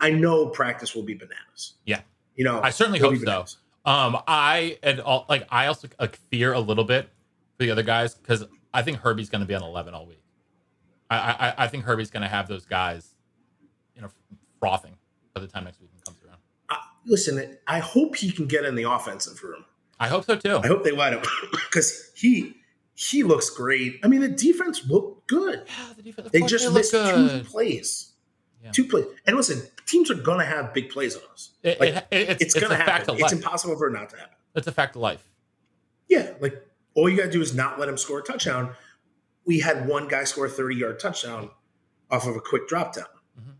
I 0.00 0.10
know 0.10 0.48
practice 0.48 0.94
will 0.94 1.02
be 1.02 1.12
bananas. 1.12 1.74
Yeah. 1.84 2.00
You 2.36 2.44
know, 2.44 2.60
I 2.62 2.70
certainly 2.70 2.98
hope 2.98 3.16
so. 3.18 3.44
Um, 3.84 4.16
I 4.26 4.78
and 4.82 5.00
all 5.00 5.26
like 5.28 5.46
I 5.50 5.66
also 5.66 5.88
like 6.00 6.16
fear 6.30 6.54
a 6.54 6.58
little 6.58 6.84
bit 6.84 7.04
for 7.58 7.64
the 7.64 7.70
other 7.70 7.82
guys 7.82 8.14
because 8.14 8.44
I 8.72 8.80
think 8.80 8.98
Herbie's 8.98 9.28
going 9.28 9.42
to 9.42 9.46
be 9.46 9.54
on 9.54 9.62
11 9.62 9.92
all 9.92 10.06
week. 10.06 10.22
I 11.10 11.16
I, 11.18 11.64
I 11.64 11.68
think 11.68 11.84
Herbie's 11.84 12.10
going 12.10 12.22
to 12.22 12.28
have 12.28 12.48
those 12.48 12.64
guys, 12.64 13.14
you 13.94 14.00
know, 14.00 14.08
frothing 14.58 14.96
by 15.34 15.42
the 15.42 15.46
time 15.46 15.64
next 15.64 15.80
week 15.80 15.90
comes 16.02 16.18
around. 16.26 16.38
listen, 17.04 17.58
I 17.66 17.78
hope 17.78 18.16
he 18.16 18.32
can 18.32 18.46
get 18.46 18.64
in 18.64 18.74
the 18.74 18.90
offensive 18.90 19.42
room. 19.42 19.66
I 20.00 20.08
hope 20.08 20.24
so 20.24 20.34
too. 20.36 20.60
I 20.64 20.66
hope 20.66 20.82
they 20.82 20.92
let 20.92 21.12
him 21.12 21.22
because 21.52 22.10
he 22.14 22.54
he 22.98 23.22
looks 23.22 23.50
great. 23.50 24.00
I 24.02 24.08
mean, 24.08 24.20
the 24.22 24.28
defense 24.28 24.84
looked 24.88 25.28
good. 25.28 25.62
Yeah, 25.66 25.92
the 25.96 26.02
defense, 26.02 26.30
They 26.32 26.40
just 26.40 26.64
look 26.64 26.74
missed 26.74 26.90
two 26.92 27.42
plays. 27.44 28.12
Yeah. 28.64 28.72
Two 28.72 28.84
plays. 28.86 29.04
And 29.26 29.36
listen, 29.36 29.62
teams 29.86 30.10
are 30.10 30.14
gonna 30.14 30.46
have 30.46 30.72
big 30.74 30.88
plays 30.90 31.14
on 31.14 31.22
us. 31.32 31.50
It- 31.62 31.78
Like, 31.78 31.94
it- 31.94 32.06
it's, 32.10 32.30
it's, 32.42 32.54
it's 32.56 32.60
gonna 32.64 32.74
happen. 32.76 33.16
It's 33.18 33.32
impossible 33.32 33.76
for 33.76 33.88
it 33.88 33.92
not 33.92 34.08
to 34.10 34.16
happen. 34.16 34.34
It's 34.54 34.66
a 34.66 34.72
fact 34.72 34.96
of 34.96 35.02
life. 35.02 35.22
Yeah, 36.08 36.32
like 36.40 36.66
all 36.94 37.08
you 37.08 37.16
gotta 37.18 37.30
do 37.30 37.42
is 37.42 37.54
not 37.54 37.78
let 37.78 37.88
him 37.88 37.98
score 37.98 38.20
a 38.20 38.22
touchdown. 38.22 38.74
We 39.44 39.60
had 39.60 39.86
one 39.86 40.08
guy 40.08 40.24
score 40.24 40.46
a 40.46 40.50
30 40.50 40.74
yard 40.76 40.98
touchdown 40.98 41.50
off 42.10 42.26
of 42.26 42.34
a 42.34 42.40
quick 42.40 42.66
drop 42.66 42.94
down. 42.94 43.04
Mhm. 43.38 43.52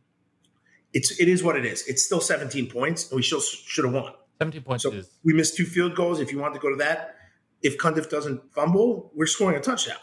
It's 0.94 1.20
it 1.20 1.28
is 1.28 1.42
what 1.42 1.56
it 1.56 1.66
is. 1.66 1.86
It's 1.86 2.02
still 2.04 2.20
17 2.22 2.70
points, 2.70 3.10
and 3.10 3.16
we 3.16 3.22
still 3.22 3.40
should 3.42 3.84
have 3.84 3.92
won. 3.92 4.14
17 4.38 4.62
points 4.62 4.82
So 4.84 4.92
is 4.92 5.10
we 5.24 5.34
missed 5.34 5.56
two 5.56 5.66
field 5.66 5.94
goals. 5.94 6.20
If 6.20 6.32
you 6.32 6.38
want 6.38 6.54
to 6.54 6.60
go 6.60 6.70
to 6.70 6.76
that, 6.76 7.15
if 7.62 7.78
Cundiff 7.78 8.08
doesn't 8.10 8.52
fumble, 8.54 9.10
we're 9.14 9.26
scoring 9.26 9.56
a 9.56 9.60
touchdown. 9.60 9.96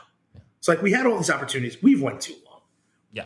It's 0.59 0.67
like 0.67 0.81
we 0.81 0.91
had 0.91 1.05
all 1.05 1.17
these 1.17 1.29
opportunities. 1.29 1.81
We've 1.83 2.01
went 2.01 2.21
too 2.21 2.35
long. 2.49 2.61
yeah. 3.11 3.25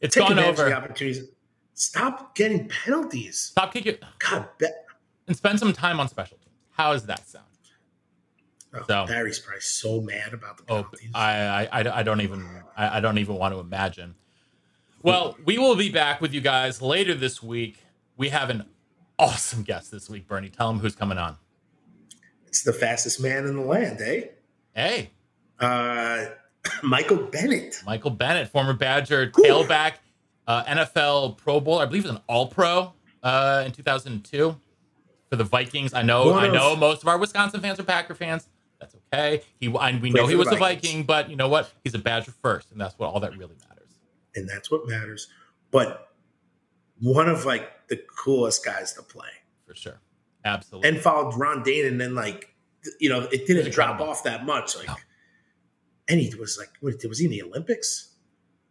It's 0.00 0.14
Take 0.14 0.22
gone 0.24 0.32
advantage 0.32 0.54
of 0.54 0.60
over. 0.60 0.70
the 0.70 0.76
opportunities. 0.76 1.28
Stop 1.74 2.34
getting 2.34 2.68
penalties. 2.68 3.38
Stop 3.40 3.72
kicking 3.74 3.96
God, 4.18 4.48
bet. 4.58 4.86
and 5.28 5.36
spend 5.36 5.58
some 5.58 5.72
time 5.74 6.00
on 6.00 6.08
special 6.08 6.38
teams. 6.38 6.56
How 6.70 6.92
does 6.92 7.04
that 7.06 7.26
sound? 7.28 7.44
Oh, 8.74 8.82
So- 8.86 9.06
Barry's 9.06 9.38
probably 9.38 9.60
so 9.60 10.00
mad 10.00 10.32
about 10.34 10.58
the 10.58 10.64
Oh, 10.72 10.76
penalties. 10.82 11.10
I, 11.14 11.34
I, 11.36 11.80
I, 11.82 11.98
I 11.98 12.02
don't 12.02 12.20
even, 12.22 12.62
I, 12.76 12.96
I 12.98 13.00
don't 13.00 13.18
even 13.18 13.36
want 13.36 13.54
to 13.54 13.60
imagine. 13.60 14.14
Well, 15.02 15.36
we 15.44 15.56
will 15.58 15.76
be 15.76 15.90
back 15.90 16.20
with 16.20 16.32
you 16.34 16.40
guys 16.40 16.82
later 16.82 17.14
this 17.14 17.42
week. 17.42 17.78
We 18.16 18.30
have 18.30 18.50
an 18.50 18.64
awesome 19.18 19.62
guest 19.62 19.90
this 19.90 20.10
week, 20.10 20.26
Bernie. 20.26 20.48
Tell 20.48 20.68
him 20.70 20.78
who's 20.80 20.96
coming 20.96 21.16
on. 21.18 21.36
It's 22.56 22.64
the 22.64 22.72
fastest 22.72 23.20
man 23.20 23.44
in 23.46 23.54
the 23.56 23.60
land, 23.62 24.00
eh? 24.00 24.22
Hey, 24.74 25.10
Uh, 25.60 26.26
Michael 26.82 27.18
Bennett. 27.18 27.82
Michael 27.84 28.10
Bennett, 28.10 28.48
former 28.48 28.72
Badger 28.72 29.30
Whew. 29.34 29.44
tailback, 29.44 29.94
uh, 30.46 30.64
NFL 30.64 31.36
Pro 31.36 31.60
Bowl. 31.60 31.78
I 31.78 31.84
believe 31.86 32.04
he 32.04 32.08
was 32.08 32.16
an 32.16 32.22
All 32.28 32.46
Pro 32.48 32.94
uh, 33.22 33.62
in 33.66 33.72
2002 33.72 34.56
for 35.28 35.36
the 35.36 35.44
Vikings. 35.44 35.92
I 35.92 36.00
know, 36.02 36.30
One 36.30 36.44
I 36.44 36.46
of- 36.46 36.54
know, 36.54 36.76
most 36.76 37.02
of 37.02 37.08
our 37.08 37.18
Wisconsin 37.18 37.60
fans 37.60 37.78
are 37.78 37.84
Packer 37.84 38.14
fans. 38.14 38.48
That's 38.80 38.94
okay. 39.12 39.42
He, 39.60 39.66
and 39.78 40.00
we 40.02 40.10
know 40.10 40.26
he 40.26 40.34
was 40.36 40.48
a 40.50 40.56
Viking, 40.56 41.04
but 41.04 41.28
you 41.30 41.36
know 41.36 41.48
what? 41.48 41.70
He's 41.84 41.94
a 41.94 41.98
Badger 41.98 42.32
first, 42.42 42.70
and 42.72 42.80
that's 42.80 42.98
what 42.98 43.08
all 43.08 43.20
that 43.20 43.32
really 43.36 43.54
matters. 43.68 43.90
and 44.34 44.48
that's 44.48 44.70
what 44.70 44.86
matters. 44.88 45.28
But 45.70 46.08
one 47.00 47.28
of 47.28 47.44
like 47.46 47.88
the 47.88 47.96
coolest 48.18 48.64
guys 48.64 48.92
to 48.94 49.02
play, 49.02 49.28
For 49.66 49.74
sure, 49.74 50.00
absolutely. 50.46 50.88
and 50.88 50.98
followed 51.00 51.34
Ron 51.36 51.62
Dayne, 51.62 51.86
and 51.86 52.00
then 52.00 52.14
like 52.14 52.54
you 53.00 53.08
know 53.08 53.20
it 53.32 53.46
didn't 53.46 53.70
drop 53.72 54.00
off 54.00 54.22
that 54.24 54.44
much. 54.46 54.76
Like, 54.76 54.88
No. 54.88 54.94
and 56.08 56.20
he 56.20 56.34
was 56.36 56.56
like, 56.58 56.70
what 56.80 56.94
was 57.08 57.18
he 57.18 57.24
in 57.26 57.30
the 57.32 57.42
Olympics? 57.42 58.14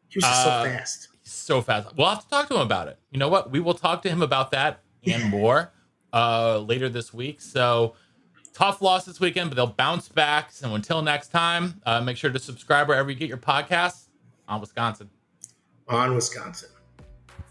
He 0.09 0.17
was 0.19 0.23
just 0.23 0.47
Uh, 0.47 0.63
so 0.63 0.69
fast. 0.69 1.07
So 1.23 1.61
fast. 1.61 1.95
We'll 1.97 2.07
have 2.07 2.21
to 2.23 2.29
talk 2.29 2.47
to 2.49 2.55
him 2.55 2.61
about 2.61 2.87
it. 2.87 2.97
You 3.11 3.19
know 3.19 3.27
what? 3.29 3.51
We 3.51 3.59
will 3.59 3.73
talk 3.73 4.01
to 4.03 4.09
him 4.09 4.21
about 4.21 4.51
that 4.51 4.81
and 5.05 5.29
more 5.29 5.71
uh, 6.13 6.59
later 6.59 6.87
this 6.87 7.13
week. 7.13 7.41
So 7.41 7.95
tough 8.53 8.81
loss 8.81 9.05
this 9.05 9.19
weekend, 9.19 9.49
but 9.49 9.55
they'll 9.55 9.67
bounce 9.67 10.07
back. 10.07 10.51
So 10.51 10.75
until 10.75 11.01
next 11.01 11.29
time, 11.29 11.81
uh, 11.85 11.99
make 12.01 12.15
sure 12.15 12.31
to 12.31 12.39
subscribe 12.39 12.87
wherever 12.87 13.09
you 13.09 13.17
get 13.17 13.27
your 13.27 13.37
podcasts 13.39 14.07
on 14.47 14.61
Wisconsin. 14.61 15.09
on 15.87 16.13
Wisconsin. 16.15 16.69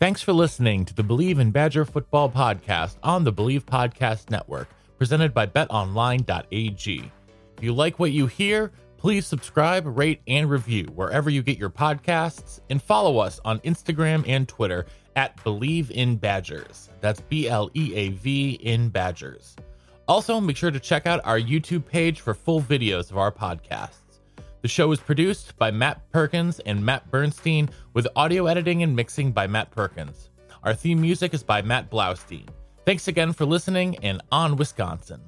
Thanks 0.04 0.20
for 0.20 0.34
listening 0.34 0.84
to 0.84 0.92
the 0.92 1.02
Bleav 1.02 1.38
in 1.38 1.50
Badger 1.50 1.86
Football 1.86 2.28
podcast 2.28 2.96
on 3.02 3.24
the 3.24 3.32
Bleav 3.32 3.62
Podcast 3.62 4.28
Network, 4.28 4.68
presented 4.98 5.32
by 5.32 5.46
betonline.ag. 5.46 7.10
If 7.56 7.64
you 7.64 7.72
like 7.72 7.98
what 7.98 8.12
you 8.12 8.26
hear, 8.26 8.70
please 8.98 9.26
subscribe, 9.26 9.86
rate, 9.86 10.20
and 10.28 10.50
review 10.50 10.84
wherever 10.94 11.30
you 11.30 11.42
get 11.42 11.56
your 11.56 11.70
podcasts, 11.70 12.60
and 12.68 12.82
follow 12.82 13.16
us 13.16 13.40
on 13.46 13.60
Instagram 13.60 14.28
and 14.28 14.46
Twitter 14.46 14.84
at 15.16 15.38
Bleav 15.38 15.90
in 15.90 16.16
Badgers. 16.16 16.90
That's 17.00 17.22
B 17.22 17.48
L 17.48 17.70
E 17.72 17.94
A 17.94 18.10
V 18.10 18.58
in 18.60 18.90
Badgers. 18.90 19.56
Also, 20.06 20.38
make 20.38 20.58
sure 20.58 20.70
to 20.70 20.80
check 20.80 21.06
out 21.06 21.22
our 21.24 21.40
YouTube 21.40 21.86
page 21.86 22.20
for 22.20 22.34
full 22.34 22.60
videos 22.60 23.10
of 23.10 23.16
our 23.16 23.32
podcasts. 23.32 24.03
The 24.64 24.68
show 24.68 24.90
is 24.92 24.98
produced 24.98 25.58
by 25.58 25.70
Matt 25.70 26.10
Perkins 26.10 26.58
and 26.60 26.82
Matt 26.82 27.10
Bernstein, 27.10 27.68
with 27.92 28.08
audio 28.16 28.46
editing 28.46 28.82
and 28.82 28.96
mixing 28.96 29.30
by 29.30 29.46
Matt 29.46 29.70
Perkins. 29.70 30.30
Our 30.62 30.72
theme 30.72 31.02
music 31.02 31.34
is 31.34 31.42
by 31.42 31.60
Matt 31.60 31.90
Blaustein. 31.90 32.48
Thanks 32.86 33.06
again 33.06 33.34
for 33.34 33.44
listening 33.44 33.98
and 33.98 34.22
on 34.32 34.56
Wisconsin. 34.56 35.20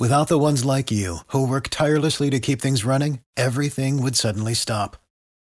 Without 0.00 0.26
the 0.26 0.36
ones 0.36 0.64
like 0.64 0.90
you, 0.90 1.18
who 1.28 1.46
work 1.46 1.68
tirelessly 1.68 2.28
to 2.28 2.40
keep 2.40 2.60
things 2.60 2.84
running, 2.84 3.20
everything 3.36 4.02
would 4.02 4.16
suddenly 4.16 4.54
stop. 4.54 4.96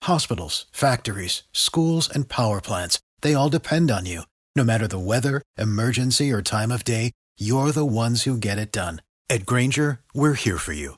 Hospitals, 0.03 0.67
factories, 0.71 1.41
schools, 1.53 2.07
and 2.07 2.29
power 2.29 2.61
plants, 2.61 2.99
they 3.21 3.33
all 3.33 3.49
depend 3.49 3.89
on 3.89 4.05
you. 4.05 4.21
No 4.55 4.63
matter 4.63 4.87
the 4.87 4.99
weather, 4.99 5.41
emergency, 5.57 6.31
or 6.31 6.43
time 6.43 6.71
of 6.71 6.83
day, 6.83 7.13
you're 7.39 7.71
the 7.71 7.83
ones 7.83 8.25
who 8.25 8.37
get 8.37 8.59
it 8.59 8.71
done. 8.71 9.01
At 9.27 9.47
Grainger, 9.47 10.01
we're 10.13 10.35
here 10.35 10.59
for 10.59 10.73
you 10.73 10.97